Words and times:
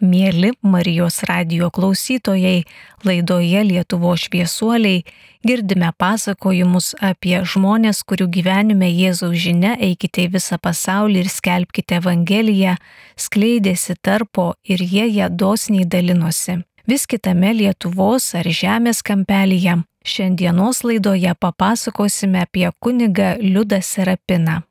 Mėly 0.00 0.52
Marijos 0.62 1.20
radio 1.28 1.68
klausytojai, 1.70 2.64
laidoje 3.04 3.60
Lietuvo 3.62 4.14
šviesuoliai 4.18 5.04
girdime 5.46 5.92
pasakojimus 5.98 6.94
apie 6.98 7.42
žmonės, 7.44 8.02
kurių 8.02 8.26
gyvenime 8.32 8.88
Jėzaus 8.90 9.36
žinia 9.44 9.76
eikite 9.78 10.26
į 10.26 10.32
visą 10.38 10.58
pasaulį 10.58 11.22
ir 11.22 11.30
skelbkite 11.30 12.00
Evangeliją, 12.00 12.74
skleidėsi 13.14 13.98
tarpo 14.02 14.54
ir 14.64 14.82
jie 14.82 15.06
ją 15.20 15.30
dosniai 15.30 15.86
dalinosi. 15.86 16.62
Vis 16.86 17.06
kitame 17.06 17.52
Lietuvos 17.54 18.32
ar 18.34 18.48
žemės 18.50 19.04
kampelyje 19.06 19.78
šiandienos 20.02 20.82
laidoje 20.82 21.34
papasakosime 21.38 22.42
apie 22.42 22.68
kunigą 22.80 23.36
Liudą 23.38 23.78
Serapiną. 23.82 24.62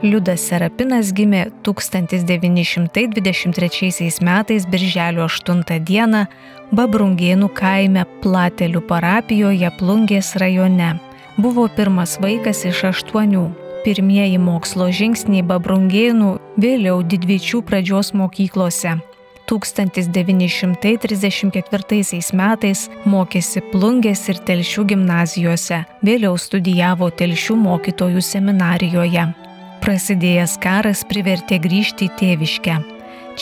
Liudas 0.00 0.40
Serapinas 0.48 1.10
gimė 1.12 1.52
1923 1.60 4.24
metais 4.24 4.64
birželio 4.64 5.28
8 5.28 5.60
dieną 5.84 6.24
Babrungėnų 6.72 7.52
kaime 7.52 8.08
Platelių 8.22 8.80
parapijoje 8.88 9.68
Plungės 9.76 10.40
rajone. 10.40 10.96
Buvo 11.36 11.68
pirmas 11.76 12.16
vaikas 12.22 12.64
iš 12.64 12.84
aštuonių. 12.94 13.52
Pirmieji 13.84 14.38
mokslo 14.40 14.88
žingsniai 14.88 15.44
Babrungėnų, 15.44 16.40
vėliau 16.56 17.04
Didvyčių 17.04 17.60
pradžios 17.68 18.16
mokyklose. 18.16 18.96
1934 19.50 22.22
metais 22.40 22.88
mokėsi 23.04 23.60
Plungės 23.72 24.28
ir 24.32 24.36
Telšių 24.48 24.82
gimnazijose, 24.94 25.78
vėliau 26.00 26.34
studijavo 26.38 27.10
Telšių 27.10 27.54
mokytojų 27.68 28.20
seminarijoje. 28.22 29.39
Prasidėjęs 29.90 30.52
karas 30.62 31.00
privertė 31.10 31.56
grįžti 31.58 32.06
į 32.06 32.14
tėviškę. 32.14 32.78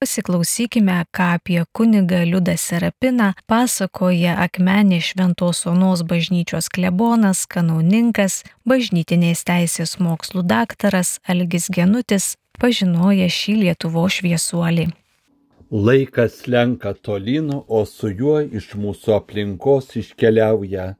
Pasiklausykime, 0.00 0.94
ką 1.12 1.24
apie 1.36 1.62
kunigą 1.76 2.22
Liudą 2.24 2.54
Serapiną 2.56 3.34
pasakoja 3.46 4.38
Akmenė 4.40 5.02
Šventos 5.04 5.66
Onos 5.68 6.00
bažnyčios 6.08 6.70
klebonas, 6.72 7.42
kanauninkas, 7.44 8.38
bažnytinės 8.64 9.44
teisės 9.44 9.98
mokslų 10.00 10.46
daktaras 10.48 11.18
Algis 11.28 11.68
Genutis, 11.68 12.38
pažinoja 12.56 13.28
šį 13.28 13.58
Lietuvo 13.64 14.06
šviesuolį. 14.08 14.88
Laikas 15.70 16.46
lenka 16.48 16.94
tolyn, 16.96 17.52
o 17.68 17.84
su 17.84 18.08
juo 18.08 18.40
iš 18.40 18.72
mūsų 18.80 19.18
aplinkos 19.20 19.92
iškeliauja 20.00 20.94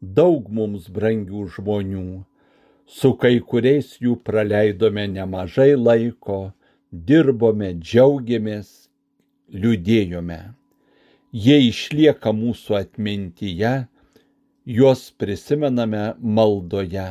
daug 0.00 0.48
mums 0.50 0.88
brangių 0.92 1.46
žmonių. 1.56 2.24
Su 2.86 3.14
kai 3.18 3.40
kuriais 3.40 3.96
jų 4.00 4.16
praleidome 4.22 5.06
nemažai 5.10 5.74
laiko, 5.74 6.52
dirbome, 6.92 7.72
džiaugiamės, 7.80 8.88
liūdėjome. 9.50 10.40
Jie 11.32 11.58
išlieka 11.68 12.32
mūsų 12.32 12.76
atmintyje, 12.78 13.74
juos 14.66 15.10
prisimename 15.18 16.14
maldoje. 16.20 17.08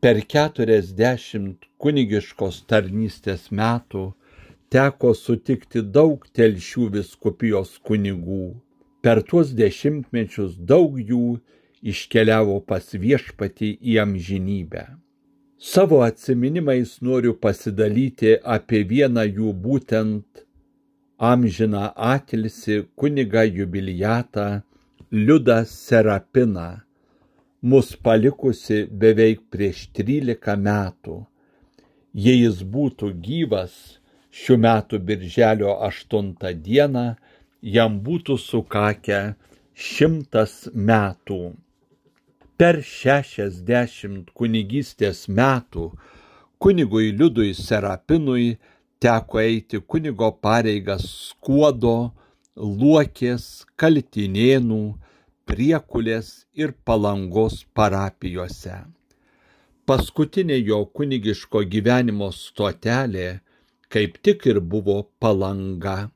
Per 0.00 0.20
keturiasdešimt 0.32 1.64
kunigiškos 1.78 2.64
tarnystės 2.70 3.48
metų 3.50 4.12
teko 4.70 5.14
sutikti 5.14 5.82
daug 5.82 6.26
telšių 6.36 6.90
viskupijos 6.98 7.78
kunigų. 7.86 8.56
Per 9.02 9.22
tuos 9.22 9.52
dešimtmečius 9.54 10.58
daug 10.58 10.98
jų 10.98 11.38
iškeliavo 11.92 12.60
pas 12.70 12.94
viešpatį 13.02 13.70
į 13.92 13.98
amžinybę. 14.02 14.84
Savo 15.58 16.02
atsiminimais 16.04 16.98
noriu 17.00 17.32
pasidalyti 17.44 18.34
apie 18.56 18.82
vieną 18.90 19.24
jų 19.24 19.52
būtent 19.66 20.42
amžiną 21.30 21.84
atilsi 22.12 22.82
kuniga 22.94 23.44
jubiliatą 23.44 24.48
Liudą 25.12 25.64
Serapiną, 25.64 26.68
mus 27.62 27.94
palikusi 27.96 28.84
beveik 29.00 29.46
prieš 29.50 29.86
13 29.96 30.56
metų. 30.68 31.16
Jei 32.12 32.42
jis 32.42 32.60
būtų 32.76 33.12
gyvas, 33.26 33.74
šių 34.40 34.56
metų 34.66 35.00
birželio 35.08 35.76
8 35.88 36.34
dieną 36.66 37.06
jam 37.76 38.00
būtų 38.08 38.36
sukakę 38.48 39.20
šimtas 39.72 40.66
metų 40.74 41.40
per 42.56 42.80
šešiasdešimt 42.84 44.32
kunigystės 44.36 45.26
metų 45.28 45.90
kunigui 46.62 47.12
Liudui 47.12 47.52
Serapinui 47.54 48.56
teko 49.02 49.40
eiti 49.42 49.80
kunigo 49.80 50.30
pareigas 50.42 51.04
skuodo, 51.28 52.12
luokės, 52.56 53.66
kaltinėnų, 53.76 54.82
priekulės 55.46 56.46
ir 56.56 56.72
palangos 56.84 57.62
parapijose. 57.76 58.78
Paskutinė 59.86 60.56
jo 60.66 60.80
kunigiško 60.96 61.62
gyvenimo 61.70 62.32
stotelė 62.34 63.28
kaip 63.88 64.18
tik 64.22 64.46
ir 64.46 64.60
buvo 64.60 65.02
palanga. 65.20 66.10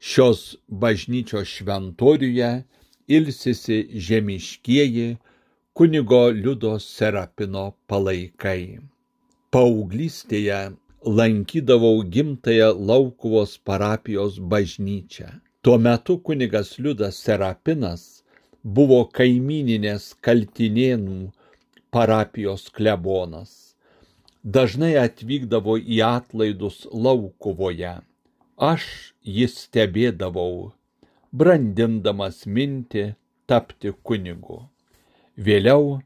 Šios 0.00 0.56
bažnyčios 0.68 1.48
šventoriuje 1.48 2.50
ilsisi 3.08 3.78
žemiškieji 4.06 5.08
kunigo 5.74 6.30
Liudo 6.30 6.76
Serapino 6.78 7.64
palaikai. 7.90 8.78
Paauglystėje 9.50 10.58
lankydavau 11.18 12.04
gimtąją 12.14 12.68
Laukuvos 12.90 13.54
parapijos 13.66 14.36
bažnyčią. 14.52 15.28
Tuo 15.62 15.78
metu 15.78 16.14
kunigas 16.26 16.68
Liudas 16.78 17.18
Serapinas 17.24 18.04
buvo 18.76 19.00
kaimininės 19.18 20.04
kaltinėnų 20.22 21.16
parapijos 21.90 22.68
klebonas. 22.76 23.74
Dažnai 24.44 24.92
atvykdavo 25.02 25.74
į 25.96 25.98
atlaidus 26.06 26.84
Laukuvoje. 27.06 27.96
Aš 28.70 28.86
jis 29.38 29.58
stebėdavau, 29.64 30.70
brandindamas 31.34 32.44
mintį 32.46 33.04
tapti 33.50 33.90
kunigu. 34.06 34.60
Vėliau, 35.34 35.98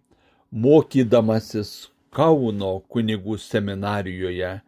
mokydamasis 0.50 1.90
Kauno 2.16 2.70
kunigų 2.88 3.34
seminarijoje, 3.36 4.62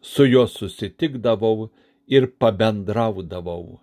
su 0.00 0.24
juo 0.24 0.46
susitikdavau 0.48 1.68
ir 2.08 2.26
pabendraudavau. 2.40 3.76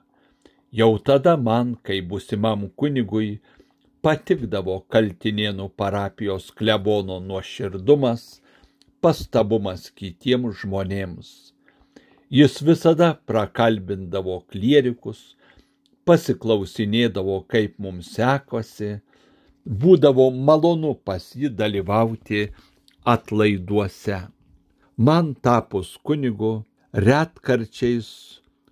Jau 0.73 0.97
tada 0.97 1.35
man, 1.37 1.75
kai 1.85 2.01
busimam 2.01 2.65
kunigui, 2.73 3.43
patikdavo 4.01 4.79
kaltinėnų 4.89 5.69
parapijos 5.77 6.49
klebono 6.49 7.19
nuoširdumas, 7.21 8.41
pastabumas 9.05 9.91
kitiems 9.93 10.63
žmonėms. 10.63 11.53
Jis 12.33 12.57
visada 12.65 13.13
prakalbindavo 13.29 14.41
klierikus, 14.49 15.35
pasiklausinėdavo, 16.09 17.43
kaip 17.45 17.77
mums 17.77 18.15
sekosi, 18.17 18.95
būdavo 19.65 20.29
malonu 20.31 20.93
pas 21.05 21.31
jį 21.35 21.49
dalyvauti 21.55 22.49
atlaiduose. 23.05 24.19
Man 24.97 25.33
tapus 25.35 25.97
kunigu, 26.03 26.63
retkarčiais 26.93 28.07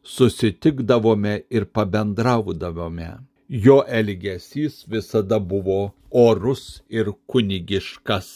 susitikdavome 0.03 1.41
ir 1.49 1.65
pabendraudavome. 1.65 3.09
Jo 3.49 3.81
elgesys 3.87 4.85
visada 4.87 5.39
buvo 5.39 5.91
orus 6.11 6.81
ir 6.89 7.11
kunigiškas. 7.27 8.27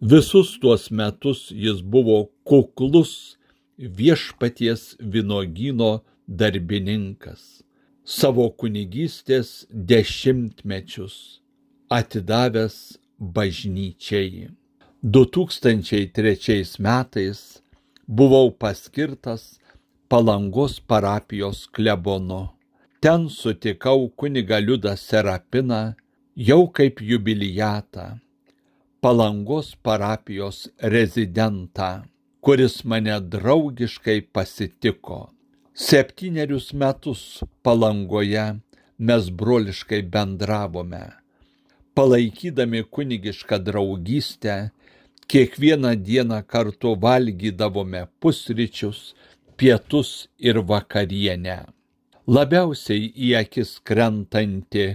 Visus 0.00 0.58
tuos 0.60 0.90
metus 0.90 1.48
jis 1.50 1.80
buvo 1.82 2.28
kuklus 2.44 3.36
viešpaties 3.78 4.96
vinogino 5.00 6.02
darbininkas. 6.26 7.62
Savo 8.04 8.48
kunigystės 8.50 9.66
dešimtmečius 9.70 11.40
atidavęs 11.90 12.98
bažnyčiai. 13.18 14.48
2003 15.02 16.78
metais 16.78 17.62
buvau 18.06 18.50
paskirtas 18.50 19.58
Palangos 20.08 20.80
parapijos 20.80 21.66
klebonu. 21.66 22.48
Ten 23.00 23.28
sutikau 23.28 24.08
kuniga 24.16 24.58
Liudą 24.58 24.96
Serapiną 24.96 25.94
jau 26.36 26.68
kaip 26.72 27.00
jubiliatą, 27.00 28.18
Palangos 29.00 29.76
parapijos 29.84 30.68
rezidentą, 30.80 32.02
kuris 32.40 32.84
mane 32.84 33.20
draugiškai 33.20 34.20
pasitiko. 34.32 35.30
Septynerius 35.74 36.72
metus 36.72 37.44
Palangoje 37.62 38.46
mes 38.98 39.30
broliškai 39.30 40.02
bendravome 40.02 41.04
palaikydami 41.98 42.80
kunigišką 42.94 43.56
draugystę, 43.66 44.54
kiekvieną 45.30 45.90
dieną 46.06 46.38
kartu 46.52 46.90
valgydavome 47.02 48.02
pusryčius, 48.20 49.00
pietus 49.56 50.10
ir 50.48 50.56
vakarienę. 50.70 51.58
Labiausiai 52.36 53.04
į 53.26 53.28
akis 53.42 53.70
krentanti 53.88 54.86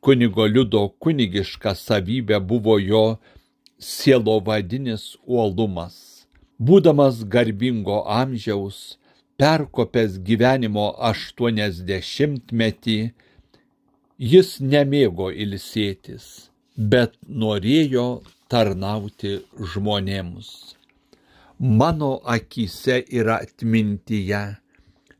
kunigo 0.00 0.44
liudo 0.54 0.82
kunigiška 1.02 1.72
savybė 1.76 2.38
buvo 2.40 2.74
jo 2.80 3.04
sielovadinis 3.90 5.04
uolumas. 5.26 5.96
Būdamas 6.66 7.16
garbingo 7.34 7.98
amžiaus, 8.22 8.78
perkopęs 9.36 10.12
gyvenimo 10.28 10.86
aštuoniasdešimtmetį, 11.10 12.98
Jis 14.16 14.62
nemėgo 14.64 15.26
ilsėtis, 15.28 16.48
bet 16.72 17.18
norėjo 17.28 18.22
tarnauti 18.48 19.42
žmonėms. 19.60 20.76
Mano 21.60 22.22
akise 22.24 23.02
ir 23.12 23.28
atmintyje 23.28 24.56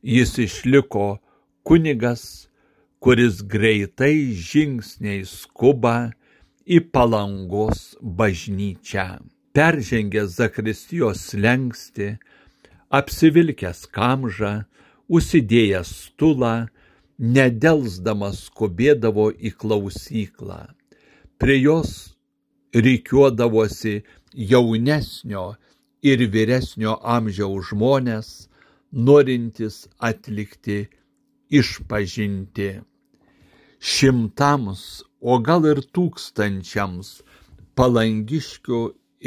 jis 0.01 0.33
išliko 0.39 1.19
kunigas, 1.63 2.49
kuris 2.99 3.43
greitai 3.45 4.33
žingsniai 4.33 5.27
skuba 5.29 6.13
į 6.65 6.81
palangos 6.89 7.99
bažnyčią. 8.01 9.21
Peržengęs 9.53 10.39
Zakristijos 10.41 11.35
lengsti, 11.37 12.15
apsivilkęs 12.89 13.85
kamžą, 13.93 14.65
užsidėjęs 15.13 15.93
stulą, 16.09 16.73
nedelsdamas 17.19 18.47
skubėdavo 18.49 19.31
į 19.33 19.53
klausyklą. 19.61 20.61
Prie 21.41 21.57
jos 21.61 21.93
reikiuodavosi 22.75 24.03
jaunesnio 24.33 25.47
ir 26.03 26.23
vyresnio 26.33 26.97
amžiaus 27.17 27.71
žmonės, 27.71 28.29
norintys 28.93 29.87
atlikti 29.99 30.87
išpažinti. 31.51 32.71
Šimtams, 33.81 34.83
o 35.21 35.39
gal 35.41 35.67
ir 35.69 35.81
tūkstančiams 35.97 37.21
palangiškių 37.77 38.81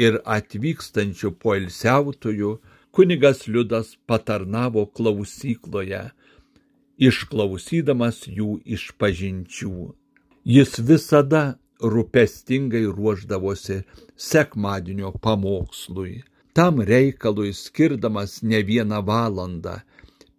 ir 0.04 0.18
atvykstančių 0.36 1.30
poilsiautojų 1.42 2.50
kunigas 2.94 3.46
Liudas 3.46 3.94
patarnavo 4.06 4.86
klausykloje 4.96 6.02
išklausydamas 7.00 8.26
jų 8.28 8.60
išpažinčių. 8.76 9.74
Jis 10.44 10.78
visada 10.88 11.42
rūpestingai 11.80 12.84
ruoždavosi 12.92 13.82
sekmadienio 14.16 15.12
pamokslui. 15.24 16.22
Tam 16.52 16.80
reikalui 16.84 17.52
skirdamas 17.54 18.40
ne 18.42 18.60
vieną 18.66 19.00
valandą, 19.06 19.78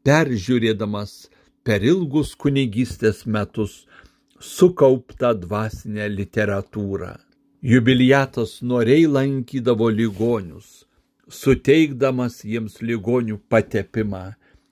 peržiūrėdamas 0.05 1.31
per 1.63 1.85
ilgus 1.85 2.35
kunigystės 2.35 3.23
metus 3.25 3.85
sukauptą 4.41 5.33
dvasinę 5.43 6.09
literatūrą. 6.09 7.15
Jubiliatas 7.61 8.59
noriai 8.65 9.05
lankydavo 9.05 9.89
ligonius, 9.93 10.83
suteikdamas 11.29 12.41
jiems 12.43 12.79
ligonių 12.81 13.37
patepimą 13.49 14.23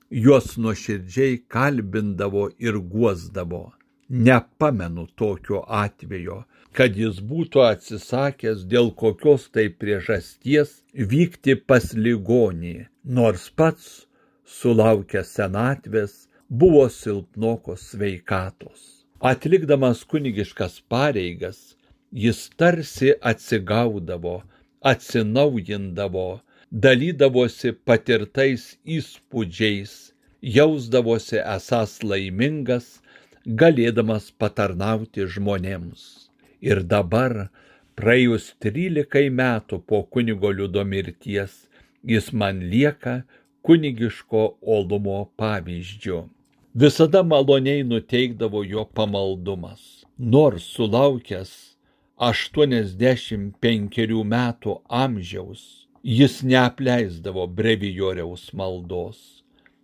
juos 0.09 0.57
nuoširdžiai 0.57 1.37
kalbindavo 1.47 2.49
ir 2.59 2.79
guosdavo. 2.79 3.71
Nepamenu 4.09 5.05
tokio 5.15 5.63
atvejo, 5.67 6.43
kad 6.73 6.97
jis 6.97 7.19
būtų 7.31 7.61
atsisakęs 7.65 8.63
dėl 8.71 8.89
kokios 9.01 9.49
tai 9.53 9.67
priežasties 9.69 10.79
vykti 11.13 11.55
pas 11.55 11.93
ligonį, 11.93 12.87
nors 13.05 13.49
pats, 13.53 14.07
sulaukęs 14.45 15.35
senatvės, 15.37 16.13
buvo 16.49 16.87
silpnokos 16.89 17.91
sveikatos. 17.91 19.05
Atlikdamas 19.21 20.01
kunigiškas 20.09 20.81
pareigas, 20.89 21.75
jis 22.11 22.49
tarsi 22.57 23.13
atsigaudavo, 23.21 24.39
atsinaujindavo, 24.81 26.39
dalydavosi 26.71 27.73
patirtais 27.85 28.77
įspūdžiais, 28.85 30.13
jausdavosi 30.41 31.39
esas 31.41 31.99
laimingas, 32.03 33.01
galėdamas 33.45 34.29
patarnauti 34.37 35.25
žmonėms. 35.25 36.29
Ir 36.61 36.83
dabar, 36.83 37.49
praėjus 37.97 38.53
trylikai 38.61 39.29
metų 39.33 39.81
po 39.81 40.03
kunigo 40.03 40.51
liudo 40.53 40.85
mirties, 40.85 41.65
jis 42.03 42.31
man 42.33 42.61
lieka 42.69 43.23
kunigiško 43.65 44.59
olumo 44.61 45.31
pavyzdžiu. 45.37 46.29
Visada 46.75 47.23
maloniai 47.23 47.83
nuteikdavo 47.83 48.63
jo 48.63 48.85
pamaldumas, 48.85 50.05
nors 50.17 50.63
sulaukęs 50.75 51.75
85 52.19 54.23
metų 54.23 54.81
amžiaus, 54.89 55.78
jis 56.03 56.43
neapleisdavo 56.43 57.47
brevijoriaus 57.47 58.53
maldos. 58.53 59.43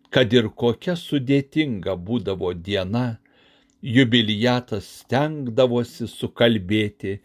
Kad 0.09 0.33
ir 0.33 0.49
kokia 0.49 0.95
sudėtinga 0.95 1.95
būdavo 2.07 2.53
diena, 2.53 3.17
jubilijatas 3.81 4.87
stengdavosi 5.01 6.07
sukalbėti 6.07 7.19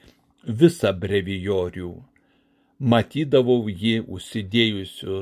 visą 0.45 0.93
brevijorių. 0.93 1.93
Matydavau 2.81 3.69
jį 3.69 4.01
užsidėjusiu 4.09 5.21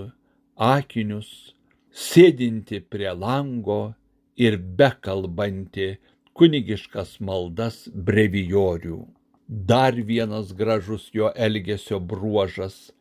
akinius, 0.57 1.55
sėdinti 1.91 2.81
prie 2.81 3.11
lango 3.13 3.95
ir 4.39 4.57
bekalbanti 4.57 5.97
kunigiškas 6.39 7.19
maldas 7.21 7.89
brevijorių. 7.93 9.01
Dar 9.49 9.95
vienas 10.11 10.53
gražus 10.53 11.09
jo 11.13 11.33
elgesio 11.35 11.99
bruožas- 12.01 12.93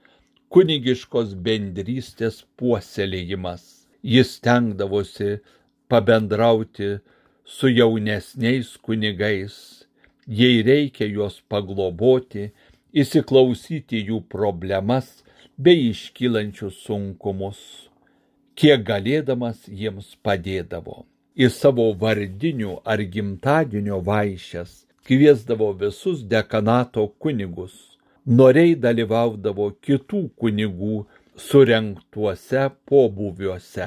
kunigiškos 0.54 1.34
bendrystės 1.46 2.44
puoselėjimas. 2.60 3.64
Jis 4.04 4.38
stengdavosi 4.38 5.40
pabendrauti 5.92 6.98
su 7.44 7.72
jaunesniais 7.72 8.76
kunigais, 8.84 9.58
jei 10.28 10.64
reikia 10.64 11.08
juos 11.08 11.42
pagloboti, 11.52 12.52
įsiklausyti 12.94 14.04
jų 14.10 14.22
problemas 14.32 15.12
bei 15.58 15.90
iškylančius 15.92 16.80
sunkumus. 16.86 17.60
Kiek 18.58 18.84
galėdamas 18.88 19.68
jiems 19.68 20.16
padėdavo. 20.26 21.06
Į 21.38 21.52
savo 21.54 21.92
vardinių 22.02 22.80
ar 22.82 23.04
gimtadienio 23.14 24.00
vaišes 24.02 24.88
kviesdavo 25.06 25.70
visus 25.78 26.24
dekanato 26.26 27.06
kunigus. 27.22 27.97
Noriai 28.28 28.74
dalyvaudavo 28.76 29.70
kitų 29.80 30.18
kunigų 30.36 30.96
surenktuose 31.40 32.64
pobūviuose. 32.92 33.86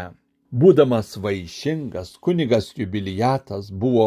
Būdamas 0.62 1.10
vaišingas, 1.20 2.14
kunigas 2.24 2.70
jubilijatas 2.78 3.68
buvo 3.82 4.06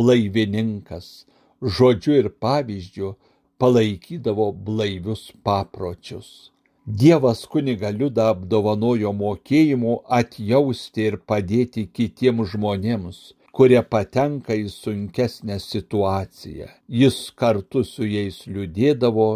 blaivininkas, 0.00 1.24
žodžiu 1.62 2.18
ir 2.18 2.28
pavyzdžiu 2.44 3.14
palaikydavo 3.56 4.50
blaivius 4.66 5.30
papročius. 5.42 6.50
Dievas 6.84 7.46
kuniga 7.48 7.88
liudą 7.88 8.28
apdovanojo 8.34 9.14
mokėjimu 9.16 9.96
atjausti 10.18 11.08
ir 11.08 11.16
padėti 11.24 11.86
kitiems 11.88 12.52
žmonėms, 12.52 13.24
kurie 13.56 13.80
patenka 13.80 14.52
į 14.60 14.68
sunkesnę 14.68 15.56
situaciją. 15.70 16.68
Jis 17.00 17.18
kartu 17.32 17.80
su 17.88 18.04
jais 18.04 18.44
liūdėdavo 18.44 19.30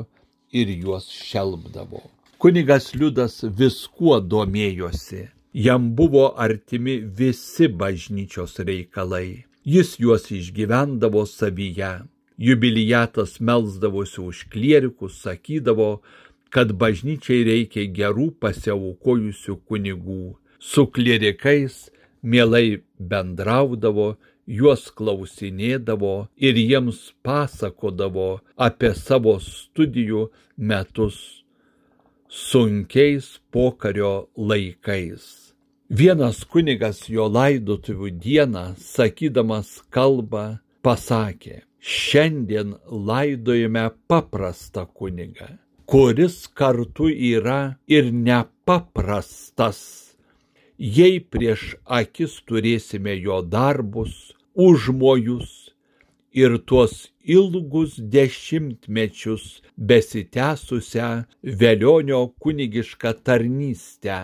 ir 0.52 0.70
juos 0.82 1.08
šelbdavo. 1.12 2.02
Kunigas 2.38 2.92
liudas 2.94 3.42
viskuo 3.58 4.20
domėjosi. 4.20 5.28
Jam 5.54 5.90
buvo 5.96 6.28
artimi 6.36 6.98
visi 7.00 7.66
bažnyčios 7.68 8.58
reikalai. 8.62 9.44
Jis 9.64 9.96
juos 10.00 10.30
išgyvendavo 10.30 11.24
savyje 11.26 11.96
jubilijatas 12.38 13.40
melsdavosi 13.40 14.20
už 14.20 14.44
klierikus, 14.52 15.18
sakydavo, 15.22 16.00
kad 16.54 16.72
bažnyčiai 16.72 17.42
reikia 17.44 17.84
gerų 17.92 18.30
pasiaukojusių 18.40 19.58
kunigų. 19.68 20.36
Su 20.58 20.86
klierikais 20.86 21.88
mielai 22.22 22.80
bendraudavo, 22.98 24.14
juos 24.48 24.88
klausinėdavo 24.98 26.14
ir 26.48 26.56
jiems 26.56 27.00
pasakodavo 27.26 28.30
apie 28.68 28.94
savo 28.96 29.36
studijų 29.44 30.28
metus 30.56 31.18
sunkiais 32.28 33.38
pokario 33.52 34.28
laikais. 34.36 35.52
Vienas 35.88 36.42
kunigas 36.44 37.06
jo 37.08 37.28
laidotuvių 37.32 38.10
dieną, 38.20 38.64
sakydamas 38.76 39.78
kalbą, 39.88 40.58
pasakė, 40.84 41.62
šiandien 41.80 42.74
laidojame 42.88 43.86
paprastą 44.08 44.84
kunigą, 44.92 45.56
kuris 45.88 46.44
kartu 46.52 47.08
yra 47.08 47.78
ir 47.88 48.12
nepaprastas. 48.12 49.80
Jei 50.78 51.18
prieš 51.18 51.74
akis 51.84 52.36
turėsime 52.46 53.16
jo 53.16 53.40
darbus, 53.42 54.34
užmojus 54.58 55.70
ir 56.32 56.58
tuos 56.68 56.94
ilgus 57.36 57.92
dešimtmečius 58.14 59.44
besitęsusią 59.88 61.08
velionio 61.60 62.20
kunigišką 62.42 63.10
tarnystę 63.24 64.18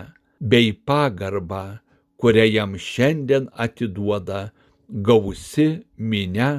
bei 0.51 0.73
pagarbą, 0.89 1.65
kurią 2.21 2.45
jam 2.57 2.73
šiandien 2.89 3.45
atiduoda 3.65 4.41
gausi 5.07 5.69
minia 6.11 6.51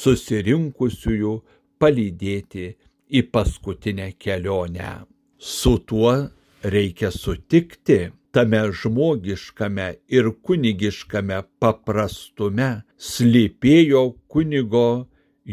susirinkusiųjų 0.00 1.32
palydėti 1.80 2.66
į 3.18 3.20
paskutinę 3.32 4.08
kelionę. 4.22 4.92
Su 5.38 5.78
tuo 5.88 6.14
reikia 6.74 7.10
sutikti 7.10 7.98
tame 8.36 8.62
žmogiškame 8.80 9.88
ir 10.16 10.30
kunigiškame 10.48 11.42
paprastume 11.62 12.70
slypėjo 13.10 14.02
kunigo 14.32 14.88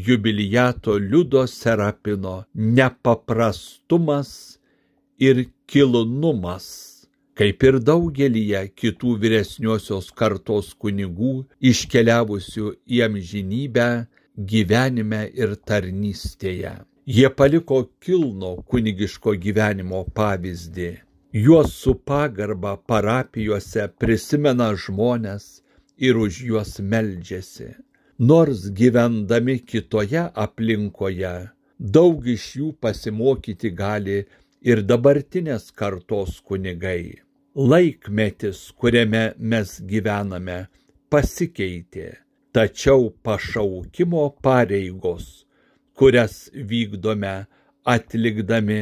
jubiliato 0.07 0.97
liudo 1.11 1.45
serapino 1.47 2.37
nepaprastumas 2.79 4.33
ir 5.29 5.45
kilnumas 5.69 6.67
kaip 7.39 7.63
ir 7.65 7.79
daugelyje 7.81 8.61
kitų 8.77 9.15
vyresniosios 9.21 10.09
kartos 10.19 10.73
kunigų 10.77 11.33
iškeliavusių 11.71 12.73
į 12.85 12.99
amžinybę 13.07 13.87
gyvenime 14.51 15.23
ir 15.33 15.55
tarnystėje. 15.69 16.75
Jie 17.05 17.29
paliko 17.35 17.81
kilno 17.99 18.55
kunigiško 18.69 19.33
gyvenimo 19.45 20.05
pavyzdį. 20.15 20.91
Juos 21.33 21.73
su 21.73 21.95
pagarba 22.09 22.75
parapijose 22.77 23.87
prisimena 23.97 24.67
žmonės 24.77 25.45
ir 25.97 26.19
už 26.21 26.37
juos 26.45 26.77
meldžiasi. 26.93 27.71
Nors 28.19 28.67
gyvendami 28.79 29.57
kitoje 29.65 30.27
aplinkoje, 30.45 31.33
daug 31.97 32.27
iš 32.35 32.45
jų 32.59 32.69
pasimokyti 32.85 33.73
gali 33.73 34.19
ir 34.61 34.85
dabartinės 34.85 35.71
kartos 35.73 36.37
kunigai. 36.45 37.17
Laikmetis, 37.57 38.69
kuriame 38.77 39.25
mes 39.37 39.79
gyvename, 39.89 40.59
pasikeitė 41.09 42.11
tačiau 42.53 43.09
pašaukimo 43.25 44.23
pareigos, 44.45 45.45
kurias 45.97 46.51
vykdome 46.53 47.35
atlikdami 47.83 48.81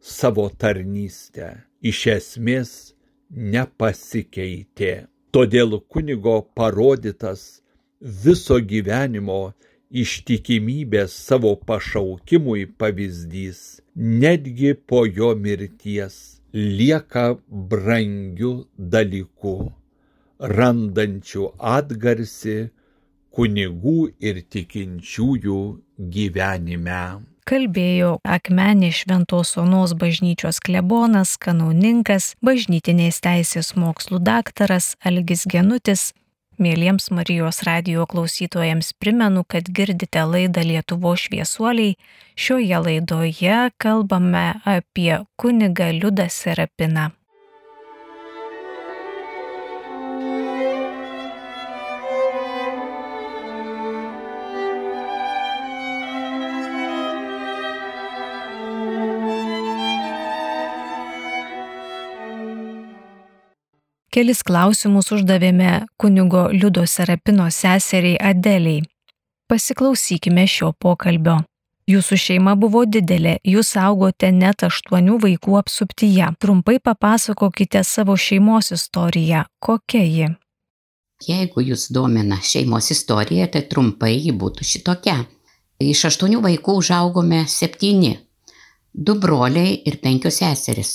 savo 0.00 0.48
tarnystę, 0.50 1.62
iš 1.82 2.00
esmės 2.16 2.70
nepasikeitė. 3.54 4.92
Todėl 5.32 5.78
kunigo 5.92 6.36
parodytas 6.58 7.62
viso 8.24 8.58
gyvenimo 8.72 9.40
ištikimybės 10.02 11.14
savo 11.28 11.52
pašaukimui 11.68 12.66
pavyzdys, 12.80 13.80
netgi 13.96 14.74
po 14.88 15.04
jo 15.06 15.32
mirties 15.36 16.18
lieka 16.52 17.24
brangiu 17.72 18.52
dalyku, 18.94 19.56
randančiu 20.56 21.50
atgarsi 21.74 22.56
kunigų 23.32 23.98
ir 24.20 24.40
tikinčiųjų 24.54 25.60
gyvenime. 26.16 27.04
Kalbėjo 27.42 28.20
Akmenė 28.22 28.92
Šventos 28.94 29.56
Onos 29.58 29.96
bažnyčios 29.98 30.60
klebonas, 30.62 31.34
kanauninkas, 31.42 32.36
bažnytinės 32.38 33.18
teisės 33.24 33.72
mokslų 33.74 34.20
daktaras 34.22 34.92
Algis 35.02 35.42
Genutis. 35.50 36.12
Mėlyms 36.62 37.10
Marijos 37.10 37.64
radio 37.66 38.04
klausytojams 38.06 38.92
primenu, 38.94 39.42
kad 39.42 39.66
girdite 39.66 40.22
laidą 40.22 40.62
Lietuvo 40.68 41.16
šviesuoliai. 41.18 41.96
Šioje 42.38 42.78
laidoje 42.84 43.58
kalbame 43.82 44.44
apie 44.62 45.18
kunigą 45.34 45.90
Liudą 45.98 46.28
Serapiną. 46.30 47.10
Kelis 64.22 64.44
klausimus 64.46 65.08
uždavėme 65.10 65.70
kunigo 65.98 66.44
Liudo 66.54 66.84
Serapino 66.86 67.48
seseriai 67.50 68.20
Adeliai. 68.30 68.84
Pasiklausykime 69.50 70.44
šio 70.46 70.68
pokalbio. 70.78 71.40
Jūsų 71.90 72.18
šeima 72.24 72.52
buvo 72.54 72.84
didelė, 72.86 73.32
jūs 73.42 73.72
augote 73.82 74.28
net 74.30 74.62
aštuonių 74.62 75.16
vaikų 75.24 75.56
apsuptyje. 75.58 76.28
Trumpai 76.38 76.76
papasakokite 76.78 77.82
savo 77.82 78.14
šeimos 78.14 78.70
istoriją. 78.76 79.42
Kokia 79.58 80.02
ji? 80.04 80.28
Jeigu 81.26 81.64
jūs 81.66 81.88
domina 81.90 82.38
šeimos 82.38 82.92
istorija, 82.94 83.48
tai 83.50 83.64
trumpai 83.66 84.12
ji 84.20 84.36
būtų 84.44 84.68
šitokia. 84.68 85.16
Iš 85.82 86.04
aštuonių 86.12 86.44
vaikų 86.46 86.76
užaugome 86.84 87.42
septyni. 87.50 88.14
Du 88.94 89.18
broliai 89.18 89.80
ir 89.82 89.98
penkios 90.04 90.38
seseris. 90.44 90.94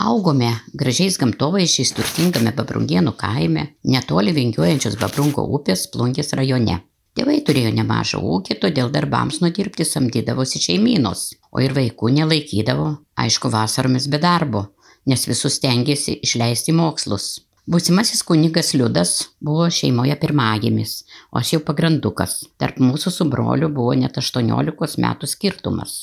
Augome 0.00 0.48
gražiais 0.72 1.18
gamtovaizdžiais 1.20 1.90
turtingame 1.92 2.54
Babrungienų 2.56 3.12
kaime, 3.20 3.66
netoli 3.84 4.32
vingiuojančios 4.32 4.94
Babrungo 4.96 5.42
upės 5.58 5.82
Plungės 5.92 6.32
rajone. 6.38 6.78
Tėvai 7.18 7.34
turėjo 7.44 7.68
nemažą 7.76 8.16
ūkį, 8.24 8.54
todėl 8.62 8.88
darbams 8.94 9.42
nudirbti 9.44 9.84
samdydavosi 9.84 10.62
šeimynos, 10.64 11.24
o 11.52 11.60
ir 11.60 11.74
vaikų 11.76 12.14
nelaikydavo, 12.16 12.86
aišku, 13.20 13.50
vasaromis 13.52 14.06
be 14.08 14.22
darbo, 14.22 14.62
nes 15.04 15.26
visus 15.28 15.58
tengiasi 15.60 16.14
išleisti 16.24 16.72
mokslus. 16.78 17.26
Būsimasis 17.68 18.24
kunigas 18.24 18.72
Liudas 18.72 19.12
buvo 19.36 19.66
šeimoje 19.68 20.16
pirmagimis, 20.22 20.94
o 21.28 21.42
aš 21.42 21.58
jau 21.58 21.60
pagrandukas. 21.66 22.38
Tarp 22.56 22.80
mūsų 22.80 23.12
su 23.18 23.28
broliu 23.28 23.68
buvo 23.68 23.92
net 24.00 24.16
18 24.16 24.96
metų 25.04 25.28
skirtumas. 25.28 25.98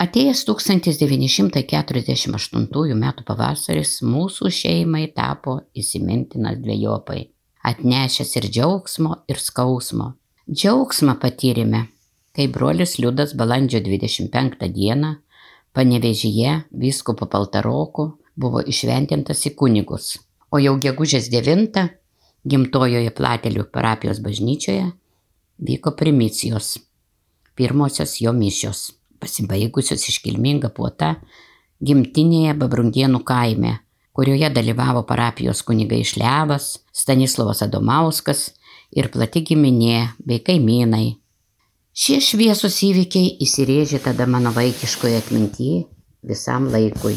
Atėjęs 0.00 0.46
1948 0.48 2.96
m. 2.96 3.04
pavasaris 3.28 4.00
mūsų 4.00 4.48
šeimai 4.48 5.12
tapo 5.12 5.68
įsimintinas 5.76 6.56
dviejopai, 6.62 7.28
atnešęs 7.60 8.32
ir 8.40 8.48
džiaugsmo, 8.48 9.28
ir 9.28 9.36
skausmo. 9.36 10.16
Džiaugsmą 10.48 11.20
patyrėme, 11.20 11.92
kai 12.32 12.48
brolis 12.48 12.96
Liudas 12.98 13.36
balandžio 13.36 13.80
25 13.84 14.64
dieną 14.72 15.20
panevežyje 15.76 16.64
vyskupo 16.72 17.28
Paltaroku 17.28 18.16
buvo 18.34 18.64
išventintas 18.64 19.44
į 19.44 19.52
kunigus, 19.60 20.16
o 20.48 20.56
jau 20.56 20.80
gegužės 20.80 21.28
9 21.28 21.68
gimtojoje 22.48 23.12
Platelių 23.12 23.68
parapijos 23.68 24.24
bažnyčioje 24.24 24.88
vyko 25.60 25.92
primicijos, 26.00 26.80
pirmosios 27.54 28.20
jo 28.24 28.32
mišios 28.32 29.01
pasibaigusios 29.22 30.04
iškilminga 30.10 30.72
puota 30.74 31.14
gimtinėje 31.82 32.56
Babrungienų 32.58 33.22
kaime, 33.26 33.76
kurioje 34.14 34.50
dalyvavo 34.54 35.04
parapijos 35.08 35.62
kunigai 35.66 36.02
Šlevas, 36.06 36.82
Stanislavas 36.92 37.62
Adomauskas 37.66 38.50
ir 38.92 39.08
plati 39.14 39.42
giminė 39.48 40.12
bei 40.26 40.42
kaimynai. 40.44 41.16
Šie 41.92 42.20
šviesus 42.24 42.78
įvykiai 42.86 43.34
įsirėžė 43.44 44.02
tada 44.06 44.26
mano 44.26 44.52
vaikiškoje 44.56 45.18
atmintyje 45.24 45.82
visam 46.24 46.70
laikui. 46.72 47.16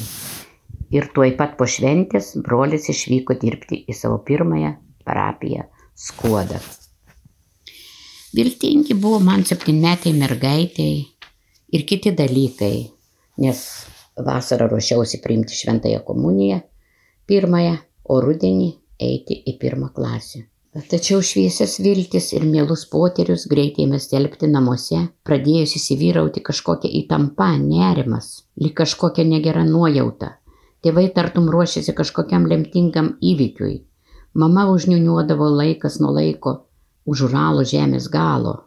Ir 0.96 1.08
tuoj 1.16 1.32
pat 1.40 1.56
po 1.60 1.68
šventės 1.70 2.34
brolis 2.46 2.90
išvyko 2.92 3.38
dirbti 3.42 3.84
į 3.88 3.96
savo 3.96 4.20
pirmąją 4.28 4.76
parapiją 5.08 5.70
Skuodą. 5.96 6.60
Viltingi 8.36 8.98
buvo 9.00 9.22
man 9.24 9.46
septynmetiai 9.48 10.12
mergaitėjai, 10.18 11.06
ir 11.74 11.86
kiti 11.89 12.13
dalykai, 12.15 12.88
nes 13.41 13.62
vasarą 14.17 14.67
ruošiausi 14.72 15.22
priimti 15.24 15.57
šventąją 15.57 16.01
komuniją, 16.07 16.60
pirmąją, 17.27 17.77
o 18.05 18.19
rudenį 18.22 18.67
eiti 19.01 19.41
į 19.50 19.57
pirmą 19.62 19.89
klasę. 19.95 20.45
Tačiau 20.75 21.22
šviesias 21.24 21.77
viltis 21.79 22.34
ir 22.36 22.43
mielus 22.43 22.81
poterius 22.91 23.45
greitai 23.48 23.86
mes 23.88 24.10
telpti 24.12 24.50
namuose, 24.51 25.05
pradėjus 25.24 25.77
įsivyrauti 25.79 26.43
kažkokia 26.43 26.91
įtampa, 26.99 27.54
nerimas, 27.62 28.43
lyg 28.60 28.75
kažkokia 28.75 29.23
negera 29.23 29.63
nuojauta. 29.63 30.34
Tėvai 30.84 31.08
tartum 31.15 31.47
ruošiasi 31.49 31.95
kažkokiam 31.95 32.49
lemtingam 32.51 33.13
įvykiui. 33.23 33.78
Mama 34.36 34.67
užniuniuodavo 34.73 35.47
laikas 35.62 36.01
nuo 36.04 36.12
laiko 36.12 36.58
už 37.08 37.30
Uralo 37.30 37.63
žemės 37.63 38.10
galo, 38.12 38.64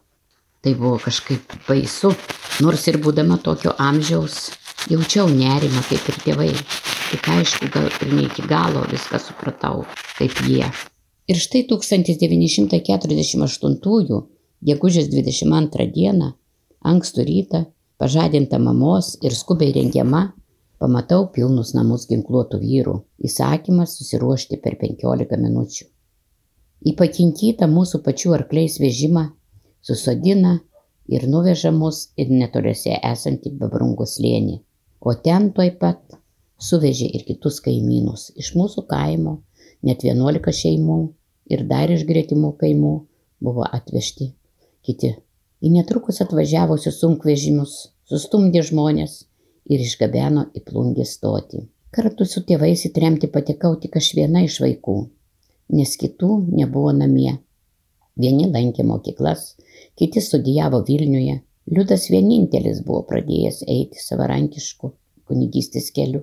Tai 0.63 0.75
buvo 0.75 0.99
kažkaip 0.99 1.53
baisu, 1.69 2.15
nors 2.65 2.87
ir 2.91 2.97
būdama 3.03 3.37
tokio 3.43 3.73
amžiaus 3.79 4.51
jaučiau 4.91 5.29
nerimą 5.31 5.83
kaip 5.87 6.09
ir 6.11 6.17
tėvai. 6.25 6.55
Tik 7.09 7.29
aišku, 7.35 7.65
gal 7.73 7.87
ir 7.89 8.13
ne 8.13 8.23
iki 8.27 8.43
galo 8.49 8.81
viską 8.91 9.19
supratau, 9.23 9.77
kaip 10.19 10.35
jie. 10.49 10.67
Ir 11.29 11.37
štai 11.37 11.63
1948 11.71 14.23
gegužės 14.65 15.09
22 15.13 15.87
dieną, 15.95 16.29
ankstų 16.83 17.25
rytą, 17.29 17.65
pažadinta 18.01 18.59
mamos 18.59 19.19
ir 19.23 19.33
skubiai 19.37 19.73
rengiama, 19.77 20.33
pamatau 20.83 21.23
pilnus 21.35 21.75
namus 21.77 22.07
ginkluotų 22.11 22.57
vyrų. 22.63 22.97
Įsakymas 23.25 23.91
susiruošti 23.99 24.57
per 24.63 24.73
15 24.81 25.37
minučių. 25.45 25.85
Į 26.87 26.91
pakinkytą 26.99 27.65
mūsų 27.71 27.97
pačių 28.07 28.29
arkliais 28.39 28.75
vežimą 28.83 29.25
susodina 29.83 30.59
ir 31.09 31.27
nuveža 31.29 31.73
mus 31.73 32.09
ir 32.21 32.31
netoliuose 32.31 32.97
esantį 33.11 33.55
Babrungo 33.61 34.07
slėnį. 34.07 34.59
O 35.01 35.15
ten 35.27 35.53
tuoj 35.57 35.71
pat 35.81 36.19
suvežė 36.69 37.09
ir 37.15 37.25
kitus 37.29 37.61
kaimynus 37.65 38.29
iš 38.37 38.55
mūsų 38.59 38.85
kaimo, 38.91 39.39
net 39.83 40.05
11 40.05 40.53
šeimų 40.63 40.99
ir 41.55 41.65
dar 41.71 41.91
iš 41.95 42.05
gretimų 42.09 42.57
kaimų 42.61 42.95
buvo 43.45 43.65
atvežti 43.79 44.33
kiti. 44.85 45.15
Į 45.59 45.73
netrukus 45.75 46.21
atvažiavusius 46.23 47.01
sunkvežimius 47.03 47.75
sustumdė 48.09 48.63
žmonės 48.67 49.25
ir 49.69 49.83
išgabeno 49.85 50.47
į 50.55 50.63
plungį 50.69 51.07
stoti. 51.09 51.65
Kartu 51.95 52.27
su 52.29 52.43
tėvais 52.49 52.85
įtremti 52.89 53.31
patekau 53.33 53.75
tik 53.83 53.97
aš 54.01 54.13
viena 54.17 54.45
iš 54.45 54.59
vaikų, 54.63 54.97
nes 55.79 55.95
kitų 56.01 56.31
nebuvo 56.61 56.93
namie. 56.97 57.39
Vieni 58.19 58.49
lankė 58.51 58.85
mokyklas, 58.87 59.55
kiti 59.99 60.21
studijavo 60.21 60.83
Vilniuje. 60.89 61.41
Liudas 61.69 62.07
vienintelis 62.13 62.81
buvo 62.87 63.03
pradėjęs 63.11 63.65
eiti 63.69 64.01
savarankišku 64.01 64.93
kunigystės 65.29 65.91
keliu. 65.97 66.23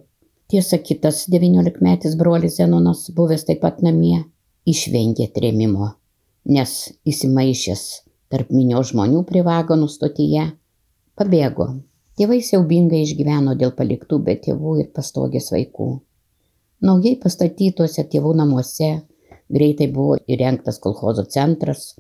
Tiesa, 0.49 0.79
kitas 0.81 1.25
devyniolikmetis 1.33 2.15
brolis 2.17 2.57
Zenonas, 2.59 3.03
buvęs 3.17 3.45
taip 3.45 3.61
pat 3.61 3.81
namie, 3.85 4.23
išvengė 4.69 5.27
trėmimo, 5.35 5.91
nes 6.57 6.75
įsimaišęs 7.11 7.83
tarp 8.33 8.53
minio 8.53 8.81
žmonių 8.89 9.23
prie 9.29 9.43
vagonų 9.45 9.89
stotyje, 9.91 10.45
pabėgo. 11.17 11.69
Tėvai 12.17 12.39
siaubingai 12.47 13.01
išgyveno 13.05 13.57
dėl 13.59 13.73
paliktų 13.77 14.21
be 14.25 14.38
tėvų 14.45 14.77
ir 14.83 14.91
pastogės 14.95 15.51
vaikų. 15.53 15.89
Naujai 16.85 17.17
pastatytuose 17.21 18.05
tėvų 18.11 18.33
namuose 18.39 18.93
Greitai 19.45 19.88
buvo 19.93 20.15
įrengtas 20.25 20.79
kolchozo 20.81 21.25
centras, 21.29 21.93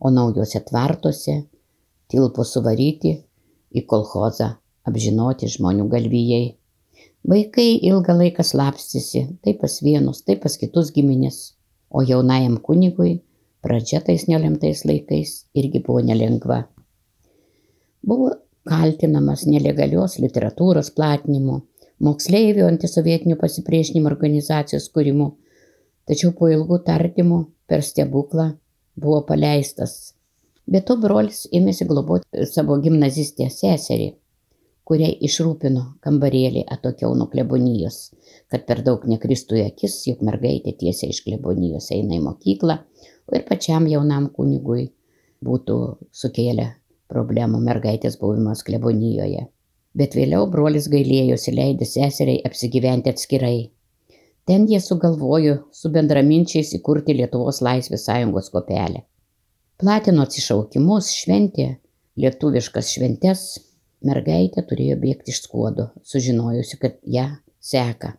o 0.00 0.10
naujuose 0.10 0.60
tvartuose 0.68 1.36
tilpo 2.10 2.44
suvaryti 2.44 3.12
į 3.76 3.84
kolchozą 3.90 4.48
apžinoti 4.88 5.50
žmonių 5.54 5.86
galvijai. 5.92 6.46
Vaikai 7.30 7.68
ilgą 7.90 8.16
laiką 8.16 8.44
slapstėsi, 8.46 9.26
tai 9.44 9.54
pas 9.60 9.76
vienus, 9.84 10.22
tai 10.24 10.38
pas 10.40 10.56
kitus 10.56 10.90
giminės, 10.96 11.40
o 11.92 12.02
jaunajam 12.02 12.56
kunigui 12.64 13.18
pradžia 13.64 14.00
tais 14.06 14.24
nelemtais 14.30 14.86
laikais 14.88 15.34
irgi 15.52 15.82
buvo 15.84 16.00
nelengva. 16.00 16.62
Buvo 18.00 18.32
kaltinamas 18.64 19.44
nelegalios 19.46 20.16
literatūros 20.22 20.90
platinimu, 20.96 21.60
moksleivių 22.00 22.64
antisovietinių 22.70 23.36
pasipriešinimo 23.40 24.08
organizacijos 24.08 24.88
kūrimu 24.94 25.34
tačiau 26.10 26.32
po 26.34 26.48
ilgų 26.50 26.80
tardymų 26.86 27.38
per 27.70 27.84
stebuklą 27.86 28.48
buvo 28.96 29.22
paleistas. 29.28 30.14
Be 30.70 30.80
to 30.86 30.96
brolis 31.02 31.46
ėmėsi 31.56 31.86
globoti 31.88 32.46
savo 32.46 32.76
gimnazistę 32.82 33.48
seserį, 33.50 34.12
kuriai 34.86 35.16
išrūpino 35.26 35.82
kambarėlį 36.04 36.64
atokiau 36.76 37.14
nuo 37.18 37.28
klebonijos, 37.32 37.98
kad 38.50 38.66
per 38.68 38.82
daug 38.86 39.06
nekristų 39.06 39.58
į 39.60 39.64
akis, 39.70 39.96
juk 40.08 40.22
mergaitė 40.26 40.74
tiesiai 40.82 41.14
iš 41.14 41.22
klebonijos 41.26 41.90
eina 41.96 42.18
į 42.18 42.22
mokyklą, 42.26 42.78
o 43.30 43.36
ir 43.38 43.46
pačiam 43.48 43.86
jaunam 43.90 44.28
kunigui 44.34 44.90
būtų 45.46 45.78
sukėlę 46.22 46.68
problemų 47.10 47.60
mergaitės 47.66 48.18
buvimas 48.20 48.62
klebonijoje. 48.66 49.46
Bet 49.98 50.14
vėliau 50.14 50.46
brolis 50.50 50.86
gailėjosi 50.90 51.54
leidęs 51.56 51.96
seseriai 51.96 52.42
apsigyventi 52.46 53.10
atskirai 53.10 53.70
Ten 54.50 54.64
jie 54.66 54.80
sugalvojo 54.82 55.52
su 55.70 55.92
bendraminčiais 55.94 56.72
įkurti 56.74 57.14
Lietuvos 57.14 57.60
laisvės 57.62 58.08
sąjungos 58.08 58.48
kopelę. 58.50 59.04
Platino 59.78 60.24
atsišaukimus, 60.26 61.12
šventė 61.20 61.66
lietuviškas 62.18 62.90
šventes, 62.96 63.44
mergaitė 64.02 64.66
turėjo 64.66 64.98
bėgti 65.04 65.30
iš 65.30 65.44
skuodo, 65.44 65.86
sužinojusi, 66.02 66.80
kad 66.82 66.98
ją 67.06 67.28
seka. 67.62 68.16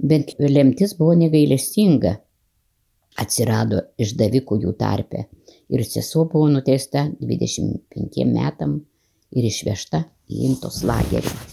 Bet 0.00 0.32
lemtis 0.40 0.96
buvo 0.96 1.20
negailestinga. 1.26 2.16
atsirado 3.20 3.84
išdavikų 4.00 4.62
jų 4.62 4.72
tarpe. 4.80 5.26
Ir 5.68 5.84
sesuo 5.84 6.24
buvo 6.32 6.48
nuteista 6.48 7.10
25 7.20 8.24
metam 8.24 8.78
ir 9.36 9.52
išvežta 9.52 10.06
į 10.32 10.46
Intos 10.48 10.80
lagerį. 10.80 11.51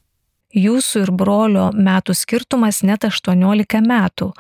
Jūsų 0.49 1.03
ir 1.05 1.11
brolio 1.13 1.67
metų 1.77 2.15
skirtumas 2.17 2.81
net 2.81 3.05
18 3.05 3.83
metų. 3.85 4.31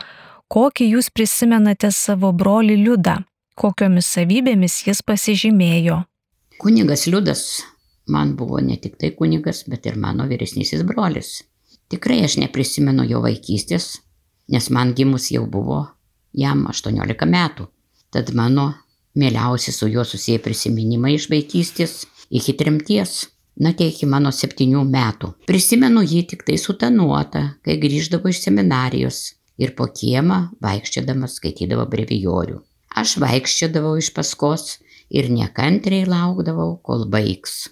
Kokį 0.49 0.87
jūs 0.95 1.11
prisimenate 1.13 1.91
savo 1.93 2.31
brolį 2.33 2.79
Liudą? 2.81 3.19
Kokiomis 3.53 4.07
savybėmis 4.15 4.79
jis 4.87 5.03
pasižymėjo? 5.05 5.99
Kunigas 6.57 7.05
Liudas 7.05 7.43
man 8.09 8.33
buvo 8.35 8.57
ne 8.59 8.79
tik 8.81 8.97
tai 8.97 9.11
kunigas, 9.13 9.63
bet 9.69 9.85
ir 9.85 10.01
mano 10.01 10.25
vyresnysis 10.25 10.81
brolis. 10.81 11.43
Tikrai 11.89 12.23
aš 12.25 12.39
neprisimenu 12.41 13.05
jo 13.05 13.21
vaikystės, 13.21 13.99
nes 14.49 14.69
man 14.73 14.95
gimus 14.97 15.29
jau 15.29 15.45
buvo 15.45 15.83
jam 16.33 16.65
18 16.69 17.29
metų. 17.29 17.69
Tad 18.09 18.33
mano 18.33 18.73
mieliausi 19.13 19.71
su 19.71 19.87
juo 19.87 20.03
susiję 20.05 20.41
prisiminimai 20.41 21.15
iš 21.17 21.29
vaikystės 21.29 22.07
iki 22.29 22.57
tremties. 22.57 23.27
Na, 23.59 23.73
tai 23.75 23.89
iki 23.91 24.07
mano 24.07 24.31
septynių 24.31 24.85
metų. 24.87 25.33
Prisimenu 25.49 26.05
jį 26.07 26.21
tik 26.31 26.45
tai 26.47 26.55
sutanuotą, 26.61 27.41
kai 27.65 27.75
grįždavo 27.81 28.31
iš 28.31 28.45
seminarijos 28.45 29.19
ir 29.59 29.73
po 29.75 29.89
kiemą 29.91 30.37
vaikščiodamas 30.63 31.35
skaitydavo 31.41 31.83
brevijorių. 31.91 32.61
Aš 32.95 33.17
vaikščiodavau 33.21 33.97
iš 33.99 34.13
paskos 34.15 34.79
ir 35.11 35.27
nekantriai 35.33 36.07
laukdavau, 36.07 36.79
kol 36.81 37.05
baigs. 37.11 37.67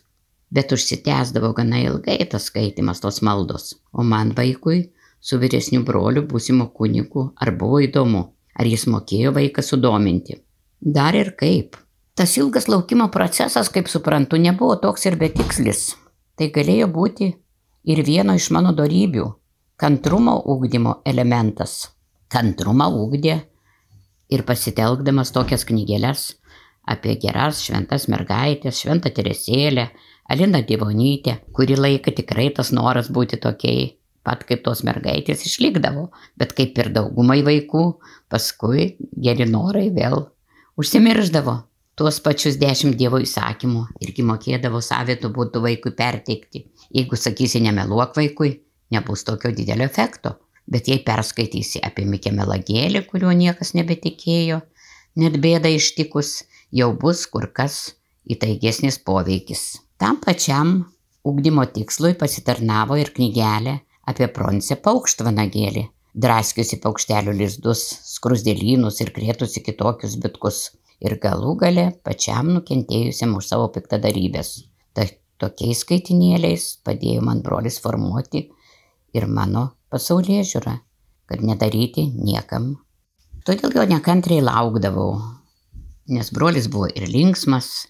Bet 0.51 0.71
užsitęsdavo 0.75 1.53
gana 1.55 1.79
ilgai 1.83 2.19
tas 2.31 2.51
skaitimas 2.51 3.01
tos 3.03 3.21
maldos, 3.23 3.73
o 3.91 4.03
man 4.03 4.35
vaikui 4.35 4.89
su 5.19 5.39
vyresniu 5.39 5.83
broliu 5.87 6.23
būsimo 6.27 6.69
kunigu 6.75 7.29
ar 7.35 7.55
buvo 7.59 7.81
įdomu, 7.87 8.23
ar 8.59 8.67
jis 8.67 8.87
mokėjo 8.91 9.33
vaiką 9.39 9.63
sudominti. 9.63 10.39
Dar 10.79 11.15
ir 11.15 11.33
kaip. 11.39 11.79
Tas 12.17 12.31
ilgas 12.41 12.65
laukimo 12.65 13.11
procesas, 13.13 13.67
kaip 13.69 13.85
suprantu, 13.93 14.39
nebuvo 14.41 14.79
toks 14.81 15.03
ir 15.05 15.19
betikslis. 15.21 15.91
Tai 16.33 16.47
galėjo 16.55 16.87
būti 16.89 17.27
ir 17.93 18.01
vieno 18.07 18.33
iš 18.33 18.47
mano 18.55 18.71
darybių- 18.73 19.25
kantrumo 19.81 20.33
ūkdymo 20.53 20.95
elementas. 21.05 21.91
Kantrumą 22.27 22.87
ūkdė 23.03 23.35
ir 24.33 24.43
pasitelkdamas 24.49 25.31
tokias 25.31 25.63
knygelės 25.63 26.33
apie 26.87 27.19
geras 27.21 27.61
šventas 27.61 28.07
mergaitės, 28.07 28.81
šventą 28.81 29.13
Teresėlę, 29.13 29.89
Aliną 30.27 30.65
Dievonytę, 30.65 31.37
kurį 31.53 31.77
laiką 31.77 32.15
tikrai 32.15 32.49
tas 32.49 32.71
noras 32.71 33.11
būti 33.13 33.37
tokiai 33.37 33.93
pat 34.23 34.43
kaip 34.43 34.63
tos 34.63 34.81
mergaitės 34.83 35.45
išlikdavo, 35.45 36.09
bet 36.35 36.57
kaip 36.57 36.77
ir 36.81 36.89
daugumai 36.89 37.43
vaikų, 37.43 37.85
paskui 38.27 38.97
geri 39.13 39.45
norai 39.45 39.91
vėl 39.93 40.31
užsimirždavo. 40.77 41.61
Tuos 41.97 42.19
pačius 42.21 42.59
dešimt 42.61 42.93
Dievo 42.93 43.17
įsakymų 43.17 43.79
irgi 44.05 44.21
mokėdavo 44.29 44.77
savitų 44.85 45.31
būtų 45.33 45.63
vaikui 45.63 45.91
perteikti. 45.97 46.59
Jeigu 46.93 47.17
sakysi 47.17 47.57
nemeluok 47.65 48.13
vaikui, 48.19 48.51
nebus 48.93 49.25
tokio 49.25 49.49
didelio 49.49 49.87
efekto. 49.89 50.35
Bet 50.69 50.91
jei 50.91 51.01
perskaitysi 51.07 51.81
apie 51.89 52.05
Mikė 52.05 52.35
melagėlį, 52.37 53.01
kuriuo 53.09 53.33
niekas 53.41 53.73
nebetikėjo, 53.73 54.61
net 55.23 55.41
bėda 55.41 55.73
ištikus, 55.73 56.43
jau 56.69 56.91
bus 57.01 57.25
kur 57.33 57.49
kas 57.49 57.81
įtaigesnis 58.29 59.01
poveikis. 59.01 59.67
Tam 59.97 60.21
pačiam 60.21 60.77
ugdymo 61.25 61.65
tikslui 61.65 62.13
pasitarnavo 62.13 63.01
ir 63.01 63.09
knygelė 63.17 63.79
apie 64.05 64.29
Proncę 64.37 64.77
paukštvanagėlį, 64.85 65.87
draskiusi 66.13 66.77
paukštelių 66.83 67.39
lizdus, 67.41 67.87
skrusdėlynus 68.13 69.01
ir 69.01 69.15
krėtusi 69.17 69.65
kitokius 69.65 70.19
bitkus 70.21 70.67
ir 71.03 71.17
galų 71.23 71.55
gale 71.61 71.85
pačiam 72.05 72.51
nukentėjusiam 72.55 73.35
už 73.37 73.49
savo 73.51 73.67
piktadarybės. 73.75 74.51
Ta, 74.97 75.05
tokiais 75.41 75.83
skaitinėliais 75.85 76.67
padėjo 76.85 77.25
man 77.25 77.43
brolis 77.45 77.79
formuoti 77.83 78.47
ir 79.13 79.27
mano 79.27 79.67
pasaulyje 79.93 80.47
žiūrą, 80.53 80.77
kad 81.29 81.43
nedaryti 81.45 82.07
niekam. 82.15 82.73
Todėl 83.47 83.77
jo 83.77 83.85
nekantriai 83.87 84.43
laukdavau, 84.43 85.21
nes 86.11 86.33
brolis 86.35 86.67
buvo 86.71 86.89
ir 86.89 87.07
linksmas, 87.07 87.87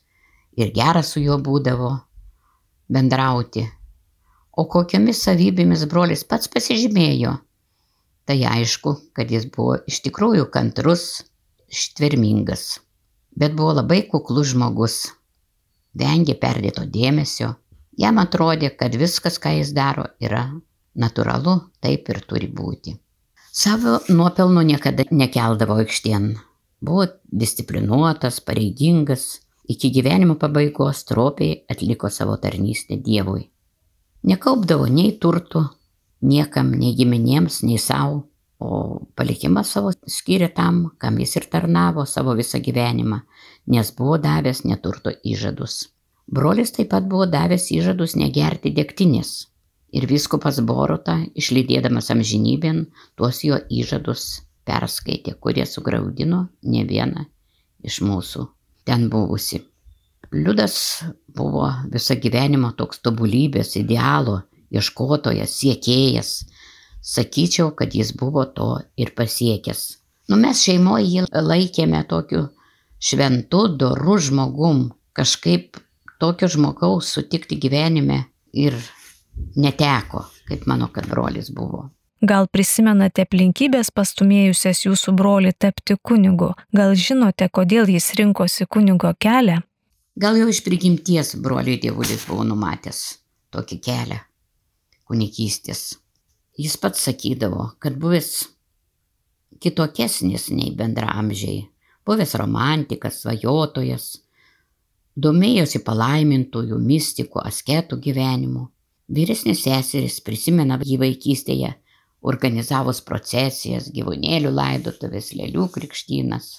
ir 0.58 0.74
geras 0.76 1.16
su 1.16 1.24
juo 1.24 1.40
būdavo 1.42 1.96
bendrauti 2.94 3.66
o 4.58 4.66
kokiomis 4.66 5.22
savybėmis 5.28 5.86
brolis 5.92 6.24
pats 6.26 6.50
pasižymėjo. 6.54 7.36
Tai 8.28 8.38
aišku, 8.52 8.94
kad 9.16 9.30
jis 9.32 9.46
buvo 9.54 9.78
iš 9.88 10.02
tikrųjų 10.08 10.50
kantrus, 10.52 11.06
ištvermingas, 11.72 12.66
bet 13.38 13.54
buvo 13.58 13.76
labai 13.78 14.02
kuklus 14.10 14.52
žmogus, 14.54 14.98
vengė 15.98 16.36
perdėto 16.42 16.86
dėmesio, 16.90 17.54
jam 17.98 18.22
atrodė, 18.22 18.72
kad 18.80 18.96
viskas, 18.98 19.38
ką 19.42 19.54
jis 19.60 19.74
daro, 19.78 20.08
yra 20.22 20.48
natūralu, 20.98 21.60
taip 21.82 22.10
ir 22.10 22.22
turi 22.30 22.50
būti. 22.50 22.98
Savo 23.58 23.98
nuopelnų 24.10 24.64
niekada 24.74 25.06
nekeldavo 25.10 25.80
aikštien. 25.82 26.36
Buvo 26.82 27.08
disciplinuotas, 27.26 28.38
pareigingas, 28.46 29.40
iki 29.70 29.90
gyvenimo 29.94 30.36
pabaigos 30.38 31.04
tropiai 31.10 31.64
atliko 31.70 32.12
savo 32.14 32.38
tarnystę 32.42 33.00
Dievui. 33.02 33.48
Nekaupdavo 34.30 34.86
nei 34.92 35.16
turtų, 35.22 35.64
niekam, 36.22 36.74
nei 36.78 36.94
giminėms, 36.98 37.64
nei 37.66 37.82
savo, 37.82 38.28
o 38.60 39.02
palikimą 39.16 39.64
savo 39.68 39.92
skyrė 40.18 40.50
tam, 40.56 40.80
kam 40.98 41.20
jis 41.22 41.36
ir 41.40 41.46
tarnavo 41.52 42.06
savo 42.06 42.34
visą 42.40 42.62
gyvenimą, 42.64 43.20
nes 43.74 43.92
buvo 44.00 44.18
davęs 44.24 44.64
neturto 44.66 45.14
įžadus. 45.34 45.78
Brolis 46.28 46.74
taip 46.76 46.92
pat 46.92 47.08
buvo 47.08 47.30
davęs 47.30 47.70
įžadus 47.76 48.18
negerti 48.20 48.74
degtinės. 48.76 49.48
Ir 49.96 50.04
viskupas 50.10 50.60
Borota, 50.68 51.22
išlydėdamas 51.40 52.12
amžinybėn, 52.12 52.84
tuos 53.16 53.40
jo 53.48 53.62
įžadus 53.72 54.28
perskaitė, 54.68 55.38
kurie 55.40 55.66
sugraudino 55.66 56.48
ne 56.64 56.84
vieną 56.90 57.24
iš 57.88 58.02
mūsų 58.04 58.48
ten 58.88 59.10
buvusi. 59.12 59.62
Liudas 60.32 61.04
buvo 61.36 61.70
visą 61.94 62.18
gyvenimą 62.24 62.74
toks 62.80 63.00
tobulybės, 63.06 63.76
idealo, 63.80 64.42
ieškotojas, 64.74 65.54
siekėjas. 65.62 66.32
Sakyčiau, 67.08 67.72
kad 67.72 67.96
jis 67.96 68.12
buvo 68.20 68.44
to 68.46 68.70
ir 69.00 69.14
pasiekęs. 69.16 69.82
Nu, 70.28 70.36
mes 70.36 70.60
šeimoje 70.60 71.08
jį 71.08 71.28
laikėme 71.32 72.02
tokiu 72.10 72.50
šventu, 73.00 73.68
doru 73.80 74.18
žmogum. 74.20 74.90
Kažkaip 75.16 75.80
tokio 76.20 76.50
žmogaus 76.52 77.14
sutikti 77.16 77.56
gyvenime 77.58 78.26
ir 78.54 78.76
neteko, 79.56 80.26
kaip 80.50 80.66
mano, 80.68 80.90
kad 80.94 81.08
brolis 81.08 81.50
buvo. 81.54 81.88
Gal 82.28 82.48
prisimenate 82.50 83.24
aplinkybės 83.28 83.92
pastumėjusias 83.94 84.82
jūsų 84.88 85.14
brolį 85.20 85.54
tapti 85.62 85.96
kunigu? 86.02 86.50
Gal 86.74 86.96
žinote, 86.98 87.46
kodėl 87.54 87.92
jis 87.94 88.10
rinkosi 88.18 88.66
kunigo 88.66 89.14
kelią? 89.22 89.60
Gal 90.18 90.40
jau 90.40 90.48
iš 90.50 90.64
prigimties 90.66 91.36
broliui 91.38 91.78
dievulis 91.78 92.26
buvo 92.26 92.42
numatęs 92.50 93.04
tokį 93.54 93.80
kelią 93.86 94.20
kunikystės. 95.08 95.94
Jis 96.58 96.78
pats 96.82 97.04
sakydavo, 97.06 97.72
kad 97.80 97.98
buvęs 98.02 98.32
kitokesnis 99.62 100.50
nei 100.54 100.72
bendramžiai, 100.78 101.66
buvęs 102.08 102.36
romantikas, 102.42 103.22
svajotojas, 103.24 104.08
domėjosi 105.18 105.84
palaimintųjų, 105.86 106.80
mystikų, 106.92 107.42
asketų 107.46 108.00
gyvenimu. 108.08 108.68
Vyresnės 109.08 109.64
seseris 109.64 110.20
prisimena 110.22 110.80
jį 110.84 110.98
vaikystėje, 111.06 111.74
organizavus 112.28 113.04
procesijas, 113.06 113.92
gyvūnėlių 113.94 114.52
laidotuvės, 114.52 115.32
lėlių 115.38 115.70
krikštynas 115.78 116.56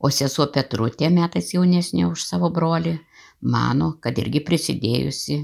o 0.00 0.08
sesuo 0.08 0.46
Petrutė 0.54 1.10
metais 1.12 1.52
jaunesnė 1.54 2.06
už 2.08 2.24
savo 2.24 2.48
brolį 2.56 2.96
mano, 3.54 3.92
kad 4.00 4.18
irgi 4.22 4.40
prisidėjusi 4.46 5.36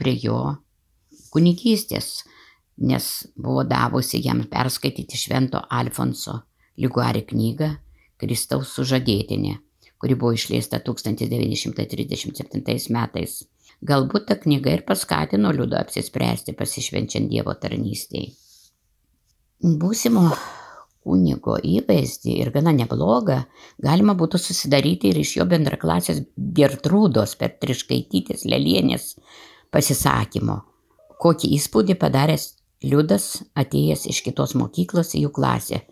prie 0.00 0.16
jo 0.24 0.40
kunigystės, 1.30 2.24
nes 2.80 3.26
buvo 3.36 3.64
davusi 3.64 4.20
jam 4.24 4.44
perskaityti 4.50 5.16
Švento 5.16 5.60
Alfonso 5.70 6.40
Liguari 6.80 7.22
knygą 7.28 7.76
Kristaus 8.20 8.68
sužadėtinė, 8.76 9.54
kuri 10.00 10.14
buvo 10.16 10.32
išleista 10.36 10.78
1937 10.84 12.90
metais. 12.96 13.32
Galbūt 13.80 14.26
ta 14.28 14.34
knyga 14.36 14.70
ir 14.76 14.82
paskatino 14.88 15.52
Liudą 15.56 15.76
apsispręsti 15.80 16.52
pasišvenčiant 16.56 17.28
Dievo 17.32 17.52
tarnystėje. 17.56 18.28
Būsimo 19.60 20.36
kunigo 21.04 21.56
įvaizdį 21.64 22.36
ir 22.42 22.50
gana 22.52 22.72
neblogą 22.76 23.40
galima 23.80 24.14
būtų 24.16 24.40
susidaryti 24.40 25.12
ir 25.12 25.20
iš 25.20 25.36
jo 25.38 25.46
bendraklasės 25.48 26.22
Gertrūdos 26.36 27.36
Petriškaitytės 27.40 28.44
Lelienės 28.48 29.14
pasisakymo. 29.72 30.60
Kokį 31.20 31.52
įspūdį 31.56 31.96
padaręs 32.00 32.50
Liudas 32.80 33.42
atėjęs 33.60 34.06
iš 34.08 34.22
kitos 34.24 34.54
mokyklos 34.56 35.10
į 35.12 35.26
jų 35.26 35.30
klasę. 35.36 35.82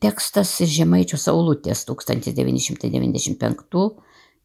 Tekstas 0.00 0.48
iš 0.64 0.70
Žemaičio 0.78 1.18
Saulutės 1.20 1.82
1995 1.90 3.84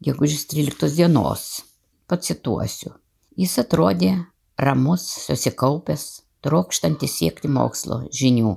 gegužės 0.03 0.43
13 0.51 0.97
dienos. 0.97 1.63
Pacituosiu. 2.11 2.91
Jis 3.39 3.55
atrodė 3.63 4.11
ramus, 4.59 5.07
susikaupęs, 5.29 6.27
trokštantis 6.43 7.15
siekti 7.21 7.47
mokslo 7.47 8.03
žinių. 8.11 8.51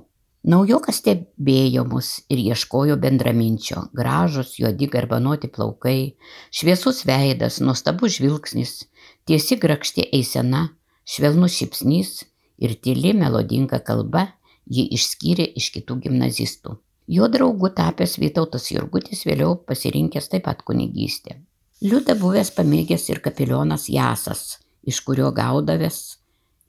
Naujokas 0.47 0.99
stebėjo 1.05 1.87
mus 1.87 2.27
ir 2.27 2.43
ieškojo 2.51 2.99
bendraminčio. 2.99 3.87
Gražus, 3.95 4.59
juodi 4.59 4.91
garbanoti 4.91 5.47
plaukai, 5.47 6.19
šviesus 6.51 7.07
veidas, 7.07 7.63
nuostabus 7.63 8.19
žvilgsnis, 8.19 8.91
tiesi 9.23 9.55
grakšti 9.55 10.11
eisena, 10.11 10.75
švelnus 11.07 11.55
šipsnys 11.63 12.27
ir 12.59 12.77
tyli 12.83 13.13
melodinga 13.17 13.81
kalba 13.85 14.27
jį 14.67 14.89
išskyrė 14.97 15.47
iš 15.61 15.71
kitų 15.77 16.01
gimnazistų. 16.07 16.77
Jo 17.07 17.29
draugu 17.31 17.71
tapęs 17.71 18.17
Vytautas 18.19 18.71
Jurgutis 18.73 19.23
vėliau 19.29 19.55
pasirinkęs 19.69 20.27
taip 20.33 20.47
pat 20.49 20.65
kunigystę. 20.67 21.39
Liuda 21.85 22.17
buvęs 22.19 22.51
pamėgęs 22.57 23.05
ir 23.13 23.21
kapilionas 23.23 23.87
Jasas, 23.93 24.59
iš 24.83 25.03
kurio 25.07 25.31
gaudavęs 25.35 26.01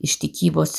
iš 0.04 0.18
tikybos 0.22 0.74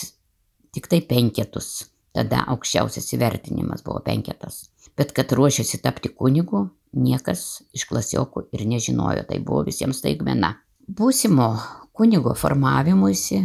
tik 0.72 0.88
tai 0.88 1.02
penketus. 1.02 1.90
Tada 2.16 2.46
aukščiausias 2.54 3.12
įvertinimas 3.14 3.84
buvo 3.86 4.00
penketas. 4.06 4.70
Bet 4.98 5.12
kad 5.16 5.32
ruošiasi 5.36 5.82
tapti 5.84 6.10
kunigu, 6.10 6.66
niekas 6.96 7.62
iš 7.76 7.86
klasiokų 7.90 8.48
ir 8.56 8.66
nežinojo, 8.68 9.28
tai 9.30 9.38
buvo 9.44 9.66
visiems 9.68 10.02
staigmena. 10.02 10.56
Būsimo 10.90 11.52
kunigo 11.94 12.34
formavimuisi 12.36 13.44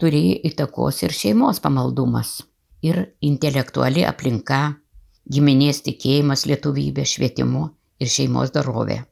turėjo 0.00 0.40
įtakos 0.50 1.02
ir 1.06 1.14
šeimos 1.14 1.60
pamaldumas, 1.64 2.36
ir 2.82 3.00
intelektuali 3.24 4.04
aplinka, 4.08 4.62
giminės 5.30 5.82
tikėjimas 5.86 6.44
lietuvybė, 6.50 7.04
švietimu 7.08 7.66
ir 8.00 8.10
šeimos 8.10 8.52
darovė. 8.54 9.02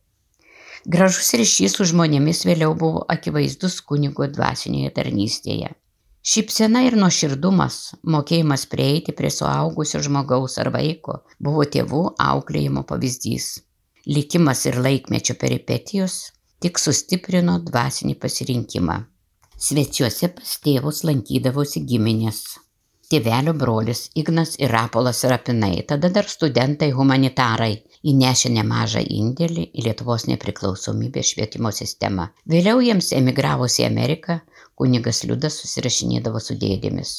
Gražus 0.83 1.31
ryšys 1.39 1.77
su 1.79 1.87
žmonėmis 1.93 2.43
vėliau 2.49 2.75
buvo 2.75 3.05
akivaizdus 3.15 3.79
kunigo 3.87 4.27
dvasinėje 4.27 4.91
tarnystėje. 4.97 5.71
Šypsena 6.23 6.85
ir 6.87 6.95
nuoširdumas, 6.99 7.77
mokėjimas 8.15 8.67
prieiti 8.71 9.15
prie 9.15 9.31
suaugusio 9.31 10.03
žmogaus 10.07 10.59
ar 10.63 10.71
vaiko 10.75 11.21
buvo 11.39 11.65
tėvų 11.77 12.03
auklėjimo 12.27 12.85
pavyzdys. 12.87 13.49
Likimas 14.07 14.67
ir 14.67 14.79
laikmečio 14.83 15.39
peripetijos 15.39 16.19
tik 16.63 16.79
sustiprino 16.79 17.59
dvasinį 17.63 18.19
pasirinkimą. 18.23 18.99
Svečiuose 19.63 20.27
pas 20.35 20.53
tėvus 20.65 21.05
lankydavosi 21.07 21.85
giminės. 21.87 22.39
Tėvelio 23.13 23.53
brolis 23.55 24.01
ignas 24.19 24.57
ir 24.59 24.73
rapolas 24.75 25.21
rapinai 25.31 25.85
tada 25.93 26.09
dar 26.17 26.27
studentai 26.33 26.89
humanitarai 26.97 27.77
įnešę 28.13 28.51
nemažą 28.57 29.05
indėlį 29.19 29.69
į 29.71 29.85
lietuvos 29.87 30.25
nepriklausomybės 30.31 31.31
švietimo 31.35 31.71
sistemą. 31.77 32.25
Vėliau 32.55 32.83
jiems 32.83 33.13
emigravus 33.15 33.79
į 33.79 33.87
ameriką 33.87 34.41
kunigas 34.83 35.23
liudas 35.31 35.61
susirašinėdavo 35.63 36.43
su 36.43 36.59
dėdėmis. 36.65 37.13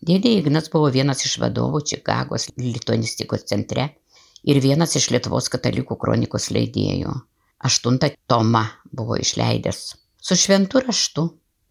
Dėdė 0.00 0.32
ignas 0.38 0.72
buvo 0.72 0.88
vienas 0.94 1.26
iš 1.28 1.36
vadovų 1.44 1.82
čikagos 1.92 2.48
lituanistikos 2.56 3.44
centre 3.52 3.90
ir 4.48 4.62
vienas 4.64 4.96
iš 4.96 5.10
lietuvos 5.12 5.52
katalikų 5.52 6.00
kronikos 6.00 6.48
leidėjų. 6.56 7.12
Aštuntą 7.68 8.14
tomą 8.24 8.64
buvo 8.88 9.20
išleidęs. 9.20 9.84
Su 10.16 10.36
šventu 10.36 10.80
raštu 10.86 11.28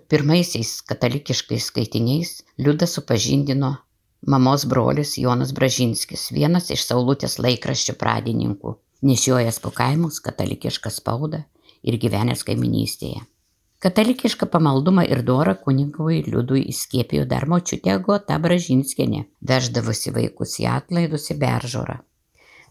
pirmaisiais 0.10 0.70
katalikiškais 0.90 1.70
skaitiniais 1.70 2.30
liudą 2.58 2.88
supažindino 2.90 3.72
mamos 4.36 4.66
brolis 4.72 5.18
jonas 5.22 5.52
bražinskis 5.60 6.30
vienas 6.38 6.72
iš 6.76 6.86
saulutės 6.90 7.38
laikraščio 7.46 7.98
pradininkų 8.04 8.74
nešiojęs 9.10 9.60
po 9.66 9.74
kaimus 9.82 10.18
katalikišką 10.30 10.94
spaudą 10.96 11.44
ir 11.84 12.00
gyvenęs 12.06 12.42
kaimynystėje 12.48 13.22
katalikišką 13.86 14.50
pamaldumą 14.56 15.06
ir 15.14 15.22
dorą 15.30 15.54
kunigui 15.66 16.24
liudui 16.26 16.66
įskiepijo 16.74 17.28
dar 17.34 17.46
močiutė 17.54 17.94
agota 17.96 18.40
bražinskienė 18.46 19.22
veždavusi 19.52 20.16
vaikus 20.16 20.58
į 20.64 20.68
atlaidus 20.74 21.30
į 21.34 21.38
beržorą. 21.44 22.00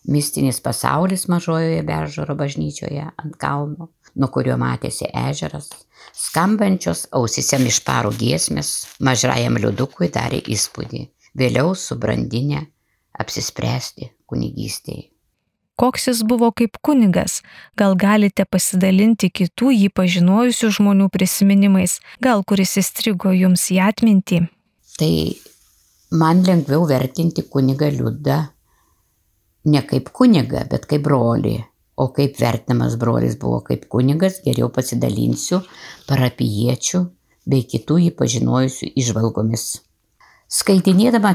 Mistinis 0.08 0.60
pasaulis 0.64 1.26
mažojoje 1.32 1.80
beržoro 1.86 2.36
bažnyčioje 2.42 3.06
ant 3.08 3.38
kalno 3.40 3.88
nuo 4.14 4.30
kurio 4.34 4.56
matėsi 4.60 5.10
ežeras 5.26 5.70
skambančios 6.14 7.06
ausyse 7.18 7.60
mišparų 7.64 8.14
giesmės 8.22 8.72
mažajam 9.10 9.60
liudukui 9.60 10.10
darė 10.14 10.40
įspūdį 10.56 11.04
vėliau 11.38 11.76
subrandinę 11.76 12.64
apsispręsti 13.18 14.12
kunigystėje 14.26 15.08
koks 15.78 16.08
jis 16.08 16.22
buvo 16.26 16.50
kaip 16.50 16.78
kunigas. 16.82 17.38
Gal 17.78 17.94
galite 17.94 18.44
pasidalinti 18.50 19.30
kitų 19.30 19.70
jį 19.76 19.90
pažinojusių 19.94 20.72
žmonių 20.78 21.06
prisiminimais, 21.14 21.98
gal 22.24 22.42
kuris 22.42 22.74
įstrigo 22.82 23.30
jums 23.36 23.68
į 23.74 23.78
atmintį? 23.86 24.40
Tai 24.98 25.12
man 26.18 26.42
lengviau 26.46 26.82
vertinti 26.90 27.46
kunigą 27.46 27.92
liudą 27.94 28.40
ne 29.70 29.82
kaip 29.86 30.10
kunigą, 30.10 30.64
bet 30.70 30.88
kaip 30.90 31.04
brolį. 31.06 31.60
O 31.98 32.08
kaip 32.14 32.36
vertinamas 32.38 32.94
brolis 33.00 33.34
buvo 33.42 33.58
kaip 33.66 33.88
kunigas, 33.90 34.38
geriau 34.44 34.68
pasidalinsiu 34.74 35.64
parapiečių 36.06 37.00
bei 37.48 37.64
kitų 37.72 37.96
jį 38.04 38.12
pažinojusių 38.20 38.90
išvalgomis. 39.02 39.64
Skaitinėdama 40.58 41.32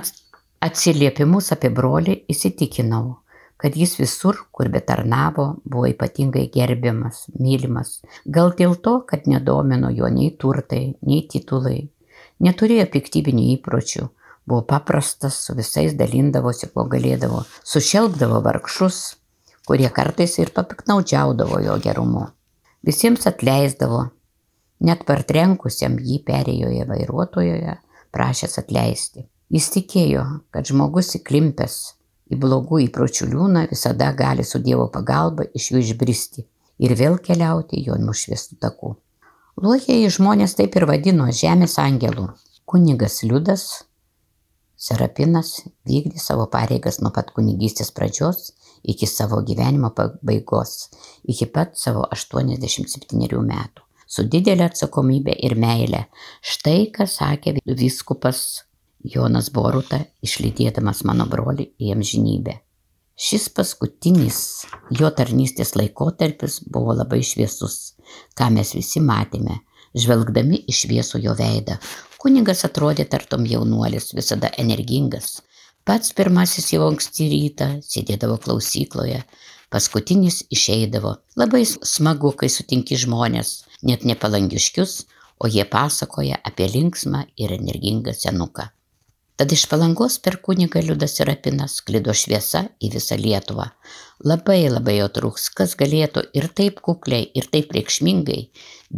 atsiliepimus 0.64 1.52
apie 1.56 1.72
brolį 1.74 2.16
įsitikinau, 2.32 3.18
kad 3.60 3.76
jis 3.80 3.98
visur, 4.00 4.40
kur 4.56 4.70
betarnavo, 4.72 5.46
buvo 5.64 5.90
ypatingai 5.92 6.46
gerbiamas, 6.54 7.26
mylimas. 7.40 7.98
Gal 8.26 8.54
dėl 8.60 8.78
to, 8.86 9.02
kad 9.10 9.28
nedomino 9.28 9.92
jo 9.92 10.10
nei 10.12 10.32
turtai, 10.40 10.96
nei 11.04 11.26
titulai, 11.32 11.90
neturėjo 12.44 12.88
piktybinių 12.96 13.50
įpročių, 13.58 14.08
buvo 14.48 14.64
paprastas, 14.68 15.42
su 15.46 15.56
visais 15.60 15.96
dalindavosi, 16.00 16.72
kuo 16.74 16.88
galėdavo, 16.92 17.44
sušelbdavo 17.68 18.42
vargšus, 18.48 19.04
kurie 19.68 19.90
kartais 19.90 20.38
ir 20.40 20.52
papiknaudžiaudavo 20.56 21.60
jo 21.64 21.78
gerumu. 21.84 22.28
Visiems 22.84 23.28
atleisdavo, 23.30 24.06
net 24.84 25.06
partrenkusiam 25.08 25.96
jį 26.00 26.20
perėjoje 26.28 26.88
vairuotojoje 26.90 27.78
prašęs 28.14 28.60
atleisti. 28.60 29.28
Jis 29.54 29.70
tikėjo, 29.76 30.24
kad 30.52 30.68
žmogus 30.68 31.14
įklimpęs 31.20 31.78
į 32.34 32.40
blogų 32.42 32.82
įpročių 32.88 33.30
liūną 33.32 33.68
visada 33.72 34.10
gali 34.18 34.44
su 34.48 34.60
Dievo 34.64 34.90
pagalba 34.92 35.46
iš 35.54 35.72
jų 35.72 35.84
išbristi 35.84 36.46
ir 36.84 36.96
vėl 37.00 37.20
keliauti 37.24 37.84
jo 37.86 37.98
nušviestų 38.02 38.60
takų. 38.64 38.96
Luojieji 39.62 40.10
žmonės 40.18 40.56
taip 40.58 40.76
ir 40.80 40.88
vadino 40.90 41.28
žemės 41.30 41.78
angelų. 41.82 42.32
Kunigas 42.66 43.22
Liudas 43.28 43.68
Serapinas 44.84 45.62
vykdė 45.88 46.20
savo 46.20 46.48
pareigas 46.52 46.98
nuo 47.00 47.12
pat 47.16 47.30
kunigystės 47.36 47.94
pradžios 47.96 48.50
iki 48.84 49.08
savo 49.08 49.42
gyvenimo 49.48 49.90
pabaigos, 49.96 50.90
iki 51.30 51.48
pat 51.54 51.78
savo 51.80 52.06
87 52.12 53.42
metų, 53.48 53.86
su 54.08 54.26
didelė 54.28 54.68
atsakomybė 54.70 55.38
ir 55.48 55.56
meilė. 55.60 56.06
Štai 56.42 56.92
ką 56.96 57.08
sakė 57.10 57.58
viskupas 57.66 58.64
Jonas 59.04 59.50
Boruta, 59.52 60.04
išlydėdamas 60.24 61.04
mano 61.08 61.28
brolį 61.32 61.72
į 61.80 61.96
amžinybę. 61.96 62.60
Šis 63.14 63.46
paskutinis 63.54 64.40
jo 65.00 65.10
tarnystės 65.14 65.76
laikotarpis 65.78 66.64
buvo 66.66 66.96
labai 66.98 67.22
šviesus, 67.22 67.94
ką 68.34 68.50
mes 68.56 68.74
visi 68.74 69.04
matėme, 69.04 69.60
žvelgdami 69.94 70.64
į 70.66 70.74
šviesų 70.74 71.22
jo 71.22 71.36
veidą, 71.38 71.78
Kunigas 72.24 72.62
atrodė 72.64 73.04
tartum 73.12 73.44
jaunuolis, 73.44 74.14
visada 74.16 74.48
energingas. 74.62 75.42
Pats 75.84 76.14
pirmasis 76.16 76.70
jau 76.72 76.86
anksti 76.88 77.26
rytą 77.28 77.66
sėdėdavo 77.84 78.38
klausykloje, 78.46 79.18
paskutinis 79.74 80.38
išeidavo. 80.56 81.18
Labai 81.42 81.66
smagu, 81.68 82.32
kai 82.40 82.48
sutinki 82.54 82.96
žmonės, 83.02 83.50
net 83.90 84.06
nepalangiškius, 84.08 84.94
o 85.44 85.50
jie 85.52 85.66
pasakoja 85.68 86.38
apie 86.48 86.70
linksmą 86.72 87.26
ir 87.36 87.52
energingą 87.58 88.14
senuką. 88.16 88.70
Tad 89.36 89.52
iš 89.52 89.66
palangos 89.68 90.16
per 90.24 90.38
kunigą 90.46 90.80
Liudas 90.88 91.18
ir 91.20 91.34
Apinas 91.34 91.76
klido 91.84 92.16
šviesa 92.16 92.62
į 92.80 92.94
visą 92.94 93.18
Lietuvą. 93.20 93.66
Labai 94.24 94.62
labai 94.70 95.02
jo 95.02 95.10
trūks, 95.18 95.50
kas 95.58 95.76
galėtų 95.76 96.30
ir 96.38 96.48
taip 96.62 96.80
kukliai, 96.86 97.28
ir 97.36 97.50
taip 97.52 97.76
reikšmingai 97.76 98.40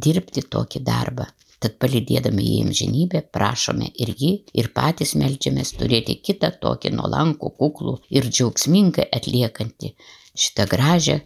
dirbti 0.05 0.45
tokį 0.53 0.83
darbą 0.85 1.31
tad 1.63 1.77
palydėdami 1.81 2.43
į 2.55 2.57
amžinybę 2.65 3.21
prašome 3.35 3.87
ir 4.03 4.11
jį, 4.19 4.31
ir 4.59 4.71
patys 4.75 5.15
melžiamės 5.19 5.73
turėti 5.79 6.17
kitą 6.27 6.51
tokį 6.61 6.93
nuolankų, 6.97 7.51
kuklų 7.59 7.95
ir 8.17 8.27
džiaugsmingai 8.29 9.07
atliekantį 9.19 9.93
šitą 10.35 10.67
gražią 10.71 11.19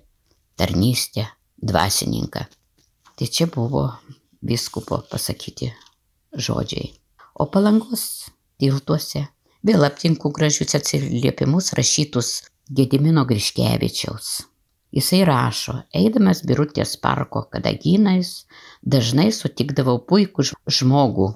tarnystę 0.60 1.26
dvasininką. 1.62 2.46
Tai 3.20 3.28
čia 3.28 3.50
buvo 3.52 3.88
viskupo 4.42 5.02
pasakyti 5.12 5.72
žodžiai. 6.34 6.94
O 7.40 7.48
palangos 7.52 8.30
tiltuose 8.60 9.26
vėl 9.66 9.84
aptinku 9.88 10.32
gražius 10.36 10.76
atsiliepimus 10.80 11.74
rašytus 11.80 12.32
Gedimino 12.70 13.26
Griškevičiaus. 13.26 14.49
Jisai 14.96 15.22
rašo, 15.28 15.76
eidamas 15.94 16.42
Birutės 16.50 16.96
parko 16.98 17.44
kadagynais, 17.54 18.46
dažnai 18.82 19.30
sutikdavau 19.36 20.00
puikų 20.10 20.48
žmogų. 20.80 21.28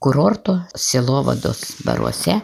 Kurorto 0.00 0.56
silovados 0.74 1.60
baruose 1.86 2.40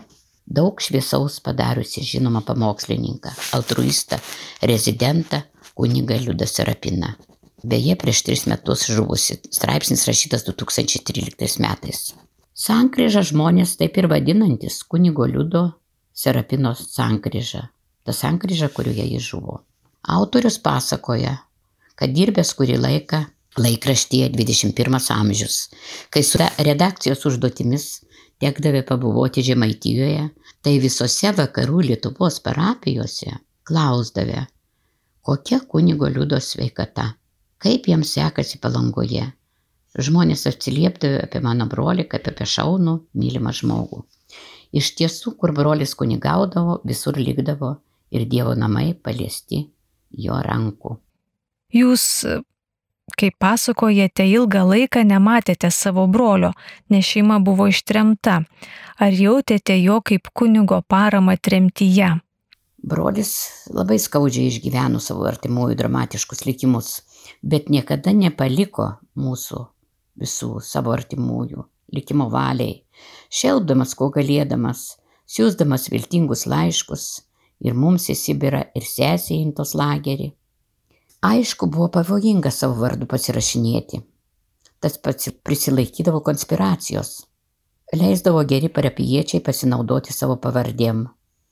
daug 0.46 0.78
šviesaus 0.78 1.40
padariusi 1.42 2.04
žinomą 2.06 2.44
pamokslininką, 2.46 3.32
altruistą, 3.58 4.20
rezidentą 4.62 5.42
kunigą 5.74 6.20
Liudą 6.20 6.46
Serapiną. 6.46 7.14
Beje, 7.64 7.96
prieš 7.98 8.22
tris 8.22 8.46
metus 8.46 8.86
žuvusi, 8.86 9.40
straipsnis 9.50 10.06
rašytas 10.06 10.46
2013 10.46 11.58
metais. 11.64 12.12
Sankryža 12.54 13.24
žmonės 13.32 13.74
taip 13.80 13.98
ir 13.98 14.06
vadinantis 14.12 14.78
kunigo 14.86 15.26
Liudo 15.26 15.72
Serapinos 16.14 16.86
sankryža. 16.94 17.66
Ta 18.06 18.14
sankryža, 18.14 18.70
kurioje 18.70 19.08
jis 19.10 19.26
žuvo. 19.32 19.64
Autorius 20.06 20.60
pasakoja, 20.62 21.32
kad 21.98 22.12
dirbęs 22.14 22.52
kurį 22.54 22.76
laiką 22.78 23.24
laikraštyje 23.58 24.28
21 24.30 24.98
amžius, 25.16 25.56
kai 26.14 26.22
su 26.22 26.38
redakcijos 26.38 27.24
užduotimis 27.26 27.86
tekdavė 28.42 28.84
pabuvoti 28.86 29.42
Žemaitijoje, 29.42 30.28
tai 30.62 30.78
visose 30.78 31.32
vakarų 31.34 31.82
Lietuvos 31.88 32.38
parapijose 32.44 33.34
klausdavė, 33.66 34.46
kokia 35.26 35.60
kunigo 35.66 36.06
liudo 36.12 36.38
sveikata 36.38 37.14
kaip 37.58 37.88
jam 37.88 38.04
sekasi 38.04 38.60
palangoje. 38.62 39.26
Žmonės 39.96 40.44
atsiliepdavo 40.50 41.22
apie 41.24 41.40
mano 41.42 41.66
brolį 41.72 42.04
kaip 42.12 42.28
apie 42.30 42.46
šaunų, 42.46 42.98
mylimą 43.16 43.54
žmogų. 43.58 44.02
Iš 44.76 44.92
tiesų, 44.98 45.32
kur 45.40 45.54
brolis 45.56 45.96
kunigaudavo, 45.98 46.82
visur 46.84 47.16
likdavo 47.18 47.78
ir 48.12 48.26
Dievo 48.28 48.52
namai 48.54 48.92
paliesti 48.94 49.64
jo 50.10 50.36
rankų. 50.42 50.96
Jūs, 51.76 52.04
kaip 53.18 53.34
pasakojate, 53.42 54.26
ilgą 54.30 54.62
laiką 54.68 55.02
nematėte 55.06 55.70
savo 55.74 56.06
brolio, 56.06 56.52
nes 56.90 57.04
šeima 57.04 57.40
buvo 57.44 57.66
ištremta. 57.72 58.42
Ar 58.98 59.12
jautėte 59.12 59.76
jo 59.80 60.00
kaip 60.04 60.30
kunigo 60.32 60.80
paramą 60.88 61.36
tremtyje? 61.36 62.14
Brolis 62.86 63.32
labai 63.74 63.98
skaudžiai 63.98 64.52
išgyveno 64.52 65.00
savo 65.02 65.26
artimųjų 65.26 65.74
dramatiškus 65.80 66.46
likimus 66.46 67.00
bet 67.42 67.70
niekada 67.72 68.12
nepaliko 68.14 68.96
mūsų 69.18 69.62
visų 70.20 70.60
savo 70.64 70.94
artimųjų 70.96 71.66
likimo 71.94 72.28
valiai, 72.32 72.82
šelbdamas, 73.30 73.94
ko 73.94 74.10
galėdamas, 74.14 74.96
siūsdamas 75.30 75.88
viltingus 75.92 76.46
laiškus 76.50 77.06
ir 77.60 77.74
mums 77.74 78.08
į 78.12 78.16
Sibirą 78.18 78.62
ir 78.78 78.86
sesį 78.86 79.38
į 79.42 79.52
tos 79.58 79.74
lagerį. 79.78 80.32
Aišku, 81.26 81.68
buvo 81.72 81.88
pavojinga 81.92 82.52
savo 82.54 82.76
vardu 82.82 83.08
pasirašinėti. 83.10 84.02
Tas 84.80 84.98
pats 85.02 85.30
prisilaikydavo 85.42 86.20
konspiracijos. 86.26 87.22
Leisdavo 87.96 88.42
geri 88.44 88.68
parapiečiai 88.68 89.42
pasinaudoti 89.42 90.12
savo 90.12 90.36
pavardėm. 90.42 91.06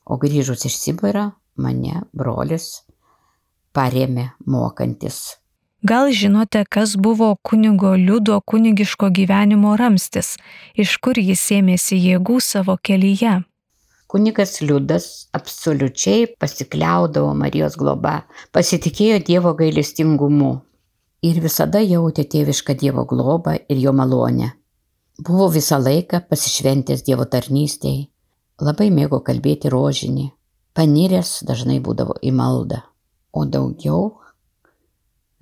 O 0.04 0.18
grįžus 0.20 0.66
iš 0.68 0.76
Sibirą, 0.82 1.30
mane 1.56 2.02
brolis 2.12 2.82
parėmė 3.74 4.28
mokantis 4.46 5.24
Gal 5.84 6.08
žinote, 6.16 6.64
kas 6.64 6.96
buvo 6.96 7.34
kunigo 7.42 7.90
liudo 7.94 8.40
kunigiško 8.40 9.10
gyvenimo 9.12 9.74
ramstis, 9.76 10.30
iš 10.80 10.94
kur 10.96 11.18
jis 11.20 11.42
ėmėsi 11.58 11.98
jėgų 12.00 12.38
savo 12.40 12.78
kelyje? 12.80 13.34
Kunigas 14.14 14.60
liudas 14.62 15.26
absoliučiai 15.34 16.28
pasikliaudavo 16.38 17.32
Marijos 17.34 17.74
globa, 17.74 18.12
pasitikėjo 18.54 19.16
Dievo 19.26 19.50
gailestingumu 19.58 20.50
ir 21.26 21.40
visada 21.42 21.80
jautė 21.82 22.22
tėvišką 22.30 22.76
Dievo 22.78 23.02
globą 23.10 23.56
ir 23.58 23.82
jo 23.82 23.90
malonę. 23.90 24.52
Buvo 25.18 25.50
visą 25.56 25.80
laiką 25.82 26.22
pasišventęs 26.30 27.02
Dievo 27.02 27.26
tarnystėje, 27.26 28.06
labai 28.62 28.86
mėgo 28.94 29.18
kalbėti 29.26 29.74
rožinį, 29.74 30.30
paniręs 30.78 31.40
dažnai 31.50 31.82
būdavo 31.82 32.14
į 32.22 32.36
maldą, 32.38 32.84
o 33.34 33.42
daugiau 33.50 34.12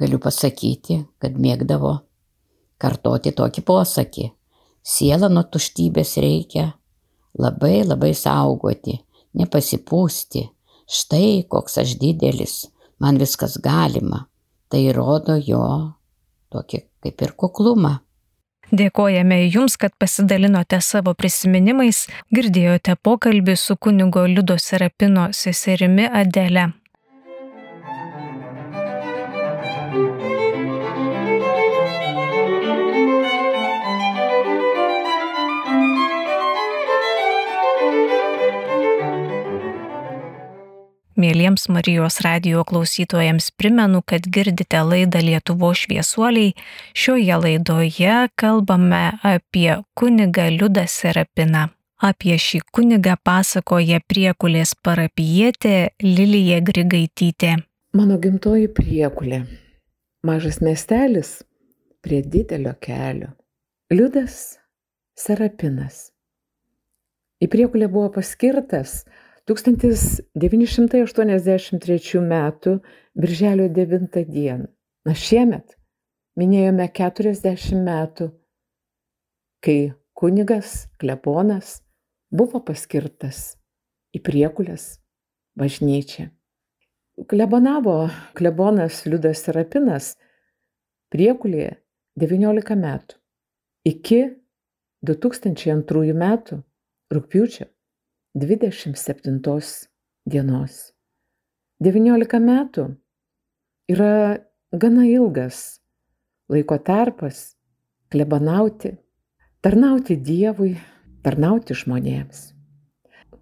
galiu 0.01 0.17
pasakyti, 0.17 1.03
kad 1.21 1.37
mėgdavo 1.37 1.99
kartoti 2.81 3.37
tokį 3.37 3.69
posakį. 3.69 4.31
Sielą 4.81 5.29
nuo 5.29 5.45
tuštybės 5.45 6.17
reikia 6.25 6.73
labai 7.39 7.83
labai 7.87 8.13
saugoti, 8.17 8.99
nepasipūsti. 9.39 10.47
Štai 10.93 11.45
koks 11.49 11.79
aš 11.81 11.97
didelis, 12.01 12.67
man 13.01 13.19
viskas 13.21 13.57
galima. 13.63 14.27
Tai 14.69 14.81
rodo 14.97 15.37
jo 15.37 15.65
tokį 16.53 16.83
kaip 17.03 17.23
ir 17.25 17.37
kuklumą. 17.37 17.99
Dėkojame 18.73 19.43
Jums, 19.53 19.77
kad 19.77 19.93
pasidalinote 20.01 20.79
savo 20.81 21.13
prisiminimais, 21.13 22.07
girdėjote 22.33 22.95
pokalbį 23.05 23.57
su 23.61 23.77
kunigo 23.77 24.25
Liudo 24.25 24.57
Serapino 24.57 25.27
seserimi 25.37 26.07
Adele. 26.09 26.71
Mėlyjams 41.13 41.67
Marijos 41.69 42.23
radio 42.25 42.63
klausytojams 42.65 43.51
primenu, 43.61 44.01
kad 44.01 44.25
girdite 44.33 44.79
laidą 44.81 45.21
Lietuvo 45.21 45.75
šviesuoliai. 45.77 46.55
Šioje 46.97 47.37
laidoje 47.37 48.15
kalbame 48.41 49.19
apie 49.21 49.75
kunigą 49.93 50.47
Liudą 50.55 50.87
Serapiną. 50.89 51.67
Apie 52.01 52.39
šį 52.41 52.63
kunigą 52.73 53.19
pasakoja 53.21 54.01
priekulės 54.09 54.73
parapijietė 54.81 55.93
Lilija 56.01 56.63
Grigaitytė. 56.65 57.59
Mano 57.93 58.17
gimtoji 58.17 58.71
priekulė. 58.73 59.43
Mažas 60.25 60.63
miestelis 60.65 61.43
prie 62.01 62.23
didelio 62.25 62.73
kelio. 62.81 63.35
Liudas 63.93 64.57
Serapinas. 65.13 66.09
Į 67.43 67.51
priekulę 67.53 67.93
buvo 67.93 68.09
paskirtas 68.17 69.03
1983 69.47 72.19
m. 72.19 72.51
birželio 73.15 73.69
9 73.69 74.25
d. 74.25 74.59
Na 75.03 75.17
šiemet 75.19 75.75
minėjome 76.39 76.87
40 76.95 77.75
metų, 77.83 78.29
kai 79.59 79.91
kunigas 80.15 80.87
Kleponas 81.03 81.83
buvo 82.31 82.63
paskirtas 82.63 83.59
į 84.15 84.23
priekulės 84.23 85.03
bažnyčią. 85.59 86.31
Klebonavo 87.29 88.09
klebonas 88.39 89.03
Liudas 89.11 89.43
Serapinas 89.43 90.15
priekulėje 91.13 91.83
19 92.15 92.79
metų. 92.79 93.19
Iki 93.91 94.23
2002 95.03 96.15
metų 96.15 96.63
rūpiučio 97.13 97.67
27 98.35 99.41
dienos. 100.25 100.93
19 101.85 102.39
metų 102.41 102.85
yra 103.93 104.39
gana 104.73 105.05
ilgas 105.05 105.83
laiko 106.49 106.79
tarpas 106.81 107.59
klebanauti, 108.09 108.95
tarnauti 109.61 110.17
Dievui, 110.17 110.79
tarnauti 111.21 111.77
žmonėms. 111.77 112.55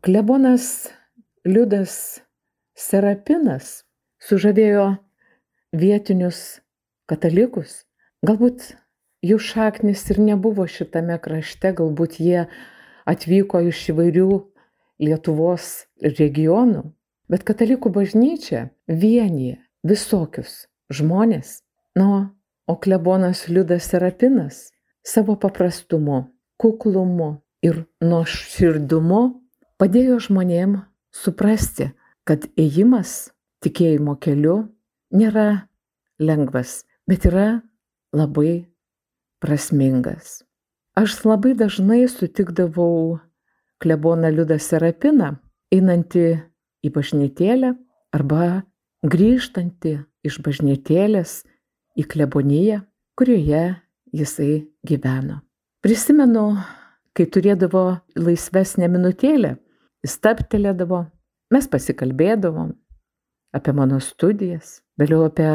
Klebonas 0.03 0.91
Liudas 1.47 2.25
Serapinas 2.75 3.85
sužavėjo 4.27 4.97
vietinius 5.71 6.61
katalikus. 7.07 7.85
Galbūt 8.27 8.73
jų 9.23 9.39
šaknis 9.39 10.03
ir 10.11 10.19
nebuvo 10.33 10.67
šitame 10.67 11.21
krašte, 11.23 11.77
galbūt 11.79 12.19
jie 12.19 12.49
atvyko 13.07 13.63
iš 13.71 13.91
įvairių 13.95 14.31
Lietuvos 15.01 15.87
regionų, 16.05 16.91
bet 17.31 17.45
katalikų 17.49 17.93
bažnyčia 17.95 18.69
vienyje 18.87 19.57
visokius 19.87 20.67
žmonės. 20.93 21.61
Nu, 21.97 22.31
o 22.69 22.75
klebonas 22.77 23.49
Liudas 23.49 23.89
Serapinas 23.89 24.69
savo 25.03 25.37
paprastumu, 25.41 26.29
kuklumu 26.61 27.41
ir 27.65 27.85
nuoširdumu 28.05 29.23
padėjo 29.81 30.21
žmonėm 30.27 30.77
suprasti, 31.15 31.91
kad 32.29 32.47
ėjimas 32.61 33.33
tikėjimo 33.65 34.17
keliu 34.21 34.69
nėra 35.11 35.67
lengvas, 36.21 36.85
bet 37.09 37.27
yra 37.29 37.63
labai 38.13 38.71
prasmingas. 39.41 40.43
Aš 40.99 41.23
labai 41.25 41.55
dažnai 41.57 42.05
sutikdavau 42.11 43.21
kleboną 43.81 44.31
Liudą 44.33 44.59
Serapiną, 44.61 45.35
einantį 45.73 46.27
į 46.85 46.93
bažnytėlę 46.95 47.75
arba 48.17 48.63
grįžtanti 49.07 49.97
iš 50.27 50.41
bažnytėlės 50.45 51.41
į 51.99 52.05
kleboniją, 52.11 52.83
kurioje 53.17 53.65
jisai 54.13 54.67
gyveno. 54.87 55.41
Prisimenu, 55.81 56.61
kai 57.17 57.27
turėdavo 57.27 57.85
laisvesnę 58.19 58.89
minutėlę, 58.93 59.57
jis 60.05 60.17
taptelėdavo, 60.25 61.05
mes 61.53 61.69
pasikalbėdavom 61.73 62.75
apie 63.57 63.75
mano 63.77 64.01
studijas, 64.05 64.81
vėliau 65.01 65.25
apie 65.29 65.51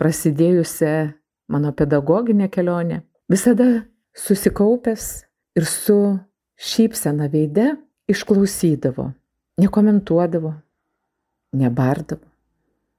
prasidėjusią 0.00 1.14
mano 1.48 1.72
pedagoginę 1.72 2.50
kelionę. 2.50 3.02
Visada 3.30 3.86
susikaupęs 4.14 5.24
ir 5.56 5.66
su 5.66 6.18
šypsena 6.56 7.28
veide 7.32 7.74
išklausydavo, 8.10 9.10
nekomentuodavo, 9.60 10.54
nebardavo, 11.52 12.26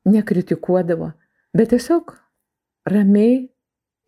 nekritikuodavo, 0.05 1.11
bet 1.53 1.71
tiesiog 1.73 2.15
ramiai 2.85 3.47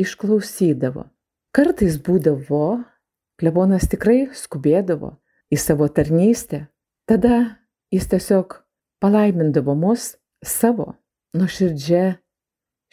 išklausydavo. 0.02 1.08
Kartais 1.56 1.98
būdavo, 2.04 2.84
klebonas 3.40 3.88
tikrai 3.90 4.28
skubėdavo 4.36 5.16
į 5.50 5.58
savo 5.62 5.88
tarnystę, 5.90 6.68
tada 7.10 7.58
jis 7.94 8.08
tiesiog 8.12 8.60
palaimindavo 9.02 9.74
mus 9.78 10.16
savo 10.44 10.94
nuoširdžia 11.38 12.18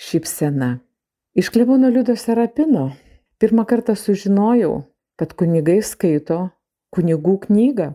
šypsena. 0.00 0.78
Iš 1.34 1.50
klebono 1.50 1.90
Liudo 1.90 2.16
Serapino 2.16 2.92
pirmą 3.42 3.64
kartą 3.66 3.96
sužinojau, 3.98 4.84
kad 5.20 5.34
kunigai 5.38 5.80
skaito 5.84 6.48
kunigų 6.94 7.38
knygą 7.46 7.92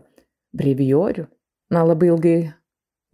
brevijorių. 0.56 1.26
Na, 1.70 1.84
labai 1.86 2.10
ilgai 2.10 2.38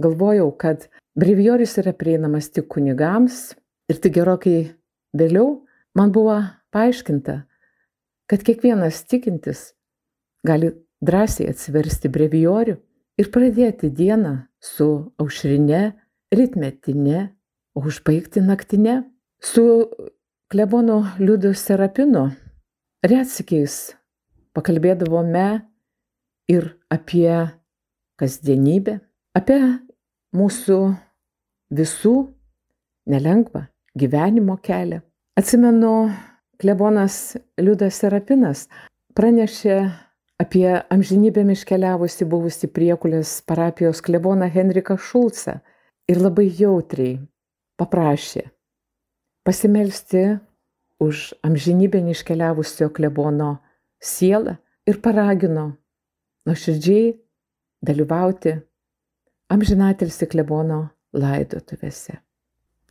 galvojau, 0.02 0.48
kad 0.56 0.88
brevijorius 1.18 1.76
yra 1.82 1.92
prieinamas 1.96 2.48
tik 2.52 2.68
kunigams 2.72 3.54
ir 3.90 4.00
tik 4.00 4.16
gerokai 4.16 4.72
vėliau 5.16 5.62
man 5.96 6.12
buvo 6.12 6.38
paaiškinta, 6.72 7.42
kad 8.28 8.44
kiekvienas 8.46 9.02
tikintis 9.08 9.72
gali 10.46 10.72
drąsiai 11.04 11.50
atsiversti 11.52 12.10
brevijorių 12.12 12.76
ir 13.20 13.30
pradėti 13.32 13.90
dieną 13.92 14.34
su 14.60 14.88
aušrinė, 15.20 15.82
ritmetinė, 16.34 17.28
o 17.76 17.84
užbaigti 17.88 18.42
naktinė. 18.44 19.02
Su 19.40 19.62
klebonu 20.48 21.02
Liudu 21.20 21.52
Serapinu 21.54 22.30
retsykiais 23.04 23.96
pakalbėdavome 24.56 25.48
ir 26.52 26.68
apie 26.92 27.32
kasdienybę, 28.20 29.00
apie 29.36 29.58
mūsų 30.36 30.78
visų 31.76 32.14
nelengvą 33.10 33.66
gyvenimo 33.98 34.56
kelią. 34.62 35.02
Atsimenu, 35.36 36.10
klebonas 36.60 37.36
Liudas 37.60 38.00
Serapinas 38.00 38.66
pranešė 39.16 39.76
apie 40.40 40.66
amžinybėm 40.92 41.52
iškeliavusi 41.52 42.28
buvusi 42.28 42.68
priekulės 42.72 43.38
parapijos 43.48 44.02
kleboną 44.04 44.48
Henriką 44.52 44.96
Šulcą 44.96 45.58
ir 46.08 46.20
labai 46.22 46.48
jautriai 46.48 47.18
paprašė 47.80 48.46
pasimelsti 49.46 50.24
už 51.02 51.34
amžinybėn 51.44 52.10
iškeliavusio 52.12 52.88
klebono 52.96 53.56
sielą 54.00 54.56
ir 54.88 55.00
paragino 55.04 55.66
nuoširdžiai 56.48 57.12
dalyvauti 57.86 58.54
amžinatilsi 59.52 60.28
klebono 60.30 60.80
laidotuvėse. 61.16 62.18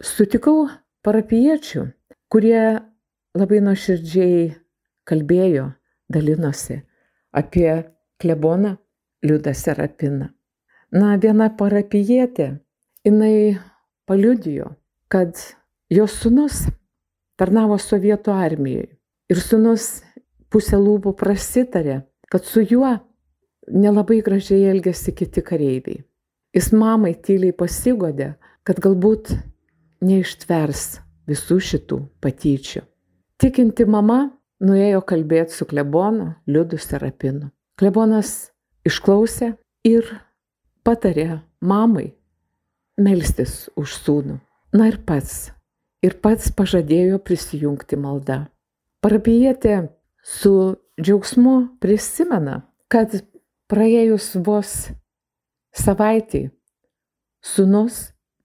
Sutikau 0.02 0.68
parapiečių, 1.06 1.86
kurie 2.32 2.62
labai 3.36 3.62
nuoširdžiai 3.64 4.48
kalbėjo, 5.08 5.70
dalinosi 6.12 6.82
apie 7.36 7.70
kleboną 8.22 8.76
Liudą 9.26 9.54
Serapiną. 9.58 10.30
Na, 10.96 11.16
viena 11.18 11.50
parapijietė, 11.50 12.60
jinai 13.04 13.58
paliudijo, 14.08 14.76
kad 15.12 15.34
jos 15.90 16.14
sunus 16.22 16.66
tarnavo 17.40 17.78
sovietų 17.82 18.34
armijoje 18.34 18.92
ir 19.32 19.42
sunus 19.42 20.04
pusę 20.54 20.78
lūpų 20.80 21.16
prasitarė, 21.20 22.02
kad 22.32 22.46
su 22.48 22.64
juo 22.64 22.94
nelabai 23.72 24.22
gražiai 24.26 24.70
elgėsi 24.72 25.14
kiti 25.16 25.44
kareiviai. 25.46 26.04
Jis 26.56 26.72
mamai 26.72 27.16
tyliai 27.20 27.56
pasigodė, 27.58 28.36
kad 28.64 28.80
galbūt 28.80 29.34
neištvers 30.06 30.86
visų 31.28 31.60
šitų 31.70 32.00
patyčių. 32.24 32.86
Tikinti 33.42 33.88
mama 33.90 34.30
nuėjo 34.64 35.02
kalbėti 35.04 35.58
su 35.58 35.68
klebonu 35.68 36.32
Liudu 36.48 36.80
Serapinu. 36.80 37.50
Klebonas 37.76 38.54
išklausė 38.88 39.56
ir 39.84 40.08
patarė 40.88 41.42
mamai 41.60 42.14
melstis 42.96 43.66
už 43.76 43.98
sūnų. 44.06 44.40
Na 44.76 44.88
ir 44.92 45.02
pats. 45.04 45.55
Ir 46.06 46.18
pats 46.22 46.52
pažadėjo 46.54 47.18
prisijungti 47.26 47.98
maldą. 47.98 48.46
Parapijietė 49.02 49.88
su 50.22 50.76
džiaugsmu 51.02 51.56
prisimena, 51.82 52.62
kad 52.92 53.16
praėjus 53.72 54.36
vos 54.46 54.74
savaitį 55.76 56.44
sūnus 57.46 57.98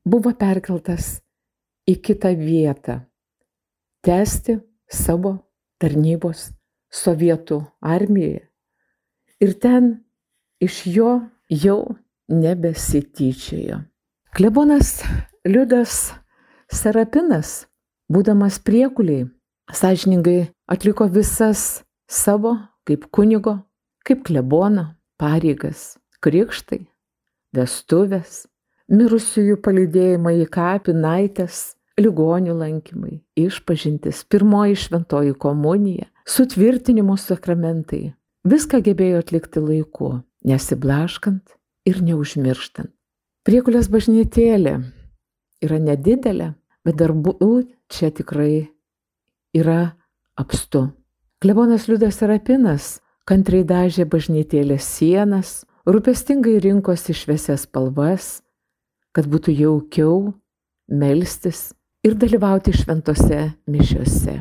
buvo 0.09 0.33
perkeltas 0.37 1.19
į 1.89 1.99
kitą 2.07 2.33
vietą- 2.39 3.01
tęsti 4.07 4.61
savo 4.89 5.35
tarnybos 5.81 6.51
sovietų 6.91 7.61
armijoje. 7.81 8.49
Ir 9.41 9.55
ten 9.55 10.05
iš 10.61 10.87
jo 10.87 11.13
jau 11.49 11.97
nebesityčiojo. 12.29 13.85
Klebonas 14.35 15.03
Liudas 15.45 16.13
Serapinas, 16.71 17.67
būdamas 18.07 18.61
priekuliai, 18.63 19.25
sąžiningai 19.75 20.53
atliko 20.71 21.09
visas 21.11 21.83
savo 22.07 22.55
kaip 22.87 23.09
kunigo, 23.11 23.57
kaip 24.07 24.23
klebono 24.29 24.95
pareigas- 25.19 25.99
krikštai, 26.23 26.87
vestuvės, 27.57 28.47
mirusiųjų 28.87 29.57
palydėjimai 29.67 30.37
į 30.45 30.47
kapinaitės, 30.51 31.75
ligonių 31.99 32.55
lankymai, 32.55 33.21
išpažintis, 33.37 34.23
pirmoji 34.31 34.79
šventoji 34.79 35.35
komunija, 35.35 36.07
sutvirtinimo 36.25 37.19
sakramentai. 37.19 38.15
Viską 38.47 38.81
gebėjo 38.81 39.19
atlikti 39.19 39.61
laiku, 39.61 40.23
nesiblaškant 40.45 41.57
ir 41.85 42.01
neužmirštant. 42.01 42.91
Priekulės 43.45 43.89
bažnytėlė 43.89 44.85
yra 45.61 45.79
nedidelė, 45.79 46.55
bet 46.85 46.99
darbų 47.01 47.37
čia 47.91 48.11
tikrai 48.15 48.71
yra 49.57 49.97
apstu. 50.39 50.91
Klebonas 51.41 51.89
Liudas 51.89 52.21
Rapinas 52.23 53.01
kantriai 53.29 53.65
dažė 53.65 54.07
bažnytėlės 54.11 54.85
sienas, 54.85 55.65
rūpestingai 55.89 56.59
rinkosi 56.61 57.15
šviesias 57.17 57.65
spalvas, 57.67 58.41
kad 59.17 59.27
būtų 59.31 59.55
jaukiau 59.57 60.33
melstis 60.91 61.71
ir 62.07 62.17
dalyvauti 62.19 62.75
šventose 62.75 63.53
mišiuose. 63.71 64.41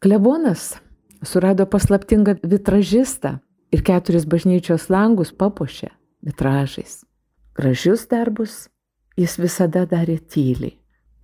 Klebonas 0.00 0.74
surado 1.22 1.66
paslaptingą 1.68 2.38
vitražistą 2.42 3.38
ir 3.72 3.84
keturis 3.86 4.26
bažnyčios 4.26 4.88
langus 4.90 5.32
papuošė 5.32 5.90
vitražais. 6.24 7.02
Gražius 7.56 8.06
darbus 8.08 8.68
jis 9.20 9.36
visada 9.40 9.84
darė 9.88 10.18
tyliai, 10.18 10.76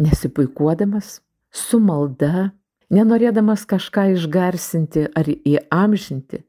nesipuikuodamas, 0.02 1.20
su 1.52 1.80
malda, 1.80 2.50
nenorėdamas 2.92 3.66
kažką 3.68 4.10
išgarsinti 4.14 5.08
ar 5.16 5.28
įamžinti, 5.28 6.42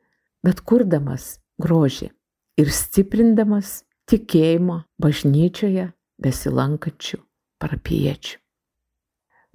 bet 0.45 0.61
kurdamas 0.61 1.37
grožį 1.61 2.11
ir 2.61 2.73
stiprindamas 2.73 3.81
tikėjimo 4.09 4.81
bažnyčioje 5.01 5.91
besilankančių 6.21 7.21
parapiečių. 7.61 8.37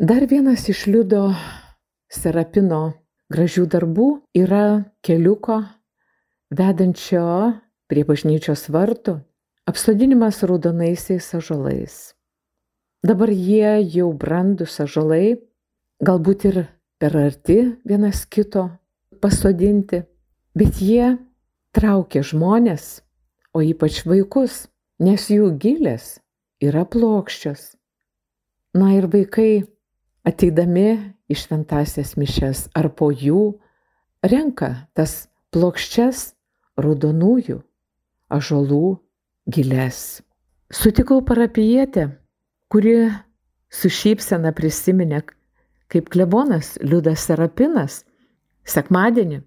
Dar 0.03 0.27
vienas 0.27 0.67
iš 0.73 0.87
liudo 0.91 1.29
Serapino 2.13 2.93
gražių 3.33 3.67
darbų 3.71 4.09
yra 4.37 4.83
keliuko 5.05 5.61
vedančio 6.53 7.27
prie 7.89 8.03
bažnyčios 8.09 8.67
vartų 8.73 9.21
apsodinimas 9.71 10.43
raudonaisiais 10.43 11.29
ažolais. 11.39 12.13
Dabar 13.03 13.33
jie 13.35 13.81
jau 13.91 14.13
brandus 14.15 14.77
ažolai, 14.79 15.35
galbūt 16.07 16.45
ir 16.47 16.59
per 17.03 17.17
arti 17.19 17.57
vienas 17.83 18.23
kito 18.31 18.69
pasodinti, 19.19 20.05
bet 20.55 20.79
jie 20.79 21.17
traukia 21.75 22.23
žmonės, 22.23 23.03
o 23.51 23.59
ypač 23.59 24.05
vaikus, 24.07 24.69
nes 25.03 25.27
jų 25.35 25.51
gilės 25.59 26.21
yra 26.63 26.85
plokščios. 26.87 27.75
Na 28.79 28.95
ir 28.95 29.11
vaikai, 29.11 29.67
ateidami 30.23 30.95
į 31.27 31.41
šventasias 31.43 32.15
mišes 32.15 32.69
ar 32.79 32.93
po 32.95 33.11
jų, 33.11 33.59
renka 34.23 34.87
tas 34.95 35.27
plokščias 35.51 36.37
raudonųjų 36.79 37.59
ažolų 38.31 38.97
gilės. 39.51 40.23
Sutikau 40.71 41.19
parapijietę, 41.27 42.13
kuri 42.73 43.11
su 43.69 43.91
šypsena 43.93 44.55
prisiminė, 44.57 45.21
kaip 45.93 46.09
klebonas 46.13 46.79
Liudas 46.81 47.27
Serapinas 47.29 47.99
sekmadienį 48.65 49.43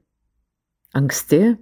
anksti, 0.93 1.55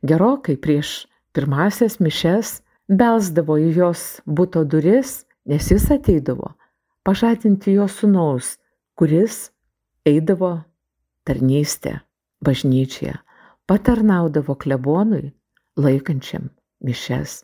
gerokai 0.00 0.56
prieš 0.56 1.04
pirmasias 1.36 1.98
mišes, 2.00 2.60
belsdavo 2.88 3.58
į 3.60 3.68
jos 3.76 4.04
būto 4.24 4.64
duris, 4.64 5.26
nes 5.44 5.68
jis 5.70 5.90
ateidavo 5.92 6.54
pažadinti 7.04 7.76
jo 7.76 7.84
sunaus, 7.88 8.56
kuris 8.96 9.50
eidavo 10.08 10.54
tarnystę 11.28 11.98
bažnyčioje, 12.44 13.18
patarnaudavo 13.68 14.56
klebonui 14.56 15.34
laikančiam 15.76 16.48
mišes. 16.80 17.42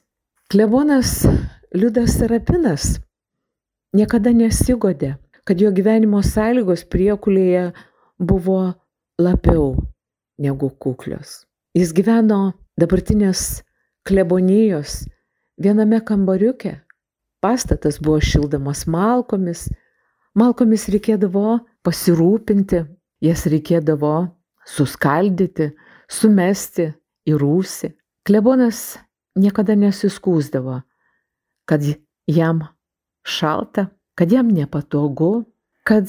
Klebonas 0.48 1.26
Liudas 1.76 2.16
Serapinas 2.16 2.96
niekada 3.97 4.32
nesigodė, 4.36 5.16
kad 5.47 5.61
jo 5.62 5.70
gyvenimo 5.72 6.22
sąlygos 6.24 6.84
priekulėje 6.90 7.70
buvo 8.18 8.74
labiau 9.20 9.74
negu 10.38 10.70
kuklios. 10.70 11.44
Jis 11.76 11.92
gyveno 11.97 12.57
dabartinės 12.80 13.62
klebonijos 14.07 15.05
viename 15.61 16.01
kambariuke. 16.05 16.80
Pastatas 17.40 17.99
buvo 18.03 18.20
šildamas 18.20 18.86
malkomis, 18.90 19.66
malkomis 20.34 20.88
reikėdavo 20.92 21.59
pasirūpinti, 21.86 22.82
jas 23.22 23.44
reikėdavo 23.51 24.14
suskaldyti, 24.66 25.70
sumesti 26.11 26.90
į 27.28 27.36
rūsį. 27.38 27.92
Klebonas 28.26 28.97
niekada 29.38 29.76
nesiskūsdavo, 29.78 30.80
kad 31.68 31.84
jam 32.26 32.64
šalta, 33.26 33.86
kad 34.14 34.32
jam 34.32 34.48
nepatogu, 34.48 35.44
kad 35.84 36.08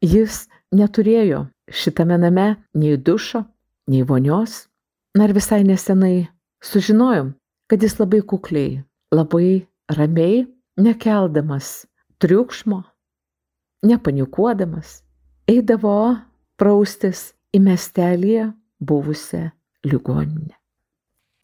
jis 0.00 0.48
neturėjo 0.72 1.46
šitame 1.72 2.18
name 2.18 2.56
nei 2.74 2.96
dušo, 2.96 3.44
nei 3.90 4.02
vonios. 4.06 4.68
Na 5.14 5.24
ir 5.28 5.34
visai 5.36 5.64
nesenai 5.68 6.26
sužinojom, 6.64 7.34
kad 7.68 7.82
jis 7.82 7.98
labai 8.00 8.22
kukliai, 8.24 8.82
labai 9.12 9.66
ramiai, 9.92 10.46
nekeldamas 10.80 11.84
triukšmo, 12.22 12.82
nepanikuodamas, 13.84 15.02
eidavo 15.50 16.16
praustis 16.56 17.34
į 17.52 17.58
miestelį 17.66 18.52
buvusią 18.80 19.50
ligoninę. 19.84 20.56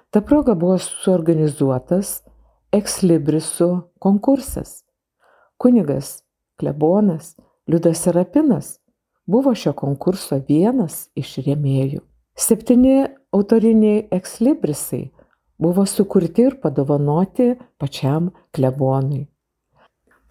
Ta 0.10 0.24
proga 0.26 0.58
buvo 0.58 0.82
suorganizuotas 0.82 2.26
ekslibrisų 2.74 3.86
konkursas. 4.02 4.82
Kunigas 5.62 6.26
Klebonas 6.58 7.38
Liudas 7.70 8.02
Serapinas 8.02 8.82
buvo 9.30 9.54
šio 9.54 9.78
konkurso 9.78 10.42
vienas 10.50 11.14
iš 11.14 11.46
rėmėjų. 11.46 12.02
Septyni 12.34 13.14
autoriniai 13.30 14.10
ekslibrisai 14.10 15.14
buvo 15.62 15.86
sukurti 15.86 16.50
ir 16.50 16.58
padovanoti 16.66 17.54
pačiam 17.78 18.34
klebonui. 18.58 19.30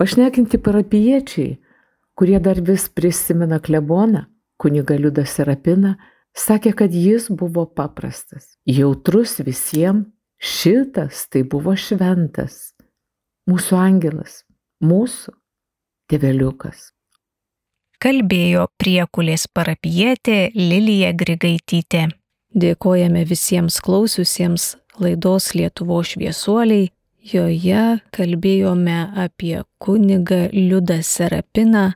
Pašnekinti 0.02 0.58
parapiečiai, 0.58 1.69
kurie 2.20 2.36
dar 2.44 2.58
vis 2.60 2.84
prisimena 2.92 3.56
kleboną, 3.64 4.26
kuniga 4.60 4.92
Liudą 5.00 5.22
Serapiną, 5.24 5.94
sakė, 6.36 6.74
kad 6.76 6.92
jis 6.92 7.30
buvo 7.32 7.62
paprastas, 7.64 8.58
jautrus 8.68 9.38
visiems, 9.40 10.04
šitas 10.36 11.22
tai 11.32 11.46
buvo 11.48 11.72
šventas, 11.72 12.74
mūsų 13.48 13.78
angelas, 13.80 14.42
mūsų 14.84 15.32
tėveliukas. 16.12 16.90
Kalbėjo 18.04 18.66
priekulės 18.76 19.46
parapietė 19.48 20.50
Lilija 20.56 21.14
Grigaitytė. 21.16 22.02
Dėkojame 22.52 23.24
visiems 23.32 23.80
klausiusiems 23.80 24.74
laidos 25.00 25.54
Lietuvo 25.56 26.02
šviesuoliai. 26.04 26.92
Joje 27.32 27.88
kalbėjome 28.16 29.00
apie 29.24 29.56
kunigą 29.80 30.46
Liudą 30.52 31.00
Serapiną, 31.04 31.90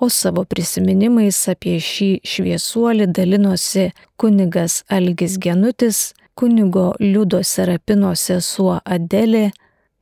o 0.00 0.08
savo 0.08 0.44
prisiminimais 0.44 1.38
apie 1.52 1.78
šį 1.80 2.10
šviesuolį 2.24 3.08
dalinosi 3.16 3.90
kunigas 4.20 4.82
Algis 4.92 5.38
Genutis, 5.42 6.12
kunigo 6.34 6.92
Liudo 7.00 7.42
Serapino 7.42 8.12
sesuo 8.14 8.80
Adelė 8.84 9.50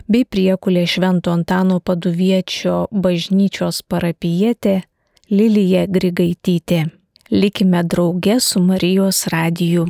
bei 0.09 0.25
priekulė 0.25 0.85
Švento 0.91 1.33
Antano 1.33 1.81
paduviečio 1.81 2.85
bažnyčios 2.91 3.83
parapijietė 3.89 4.83
Lilija 5.31 5.87
Grigaitytė. 5.89 6.85
Likime 7.31 7.83
drauge 7.89 8.41
su 8.41 8.61
Marijos 8.61 9.27
radiju. 9.33 9.87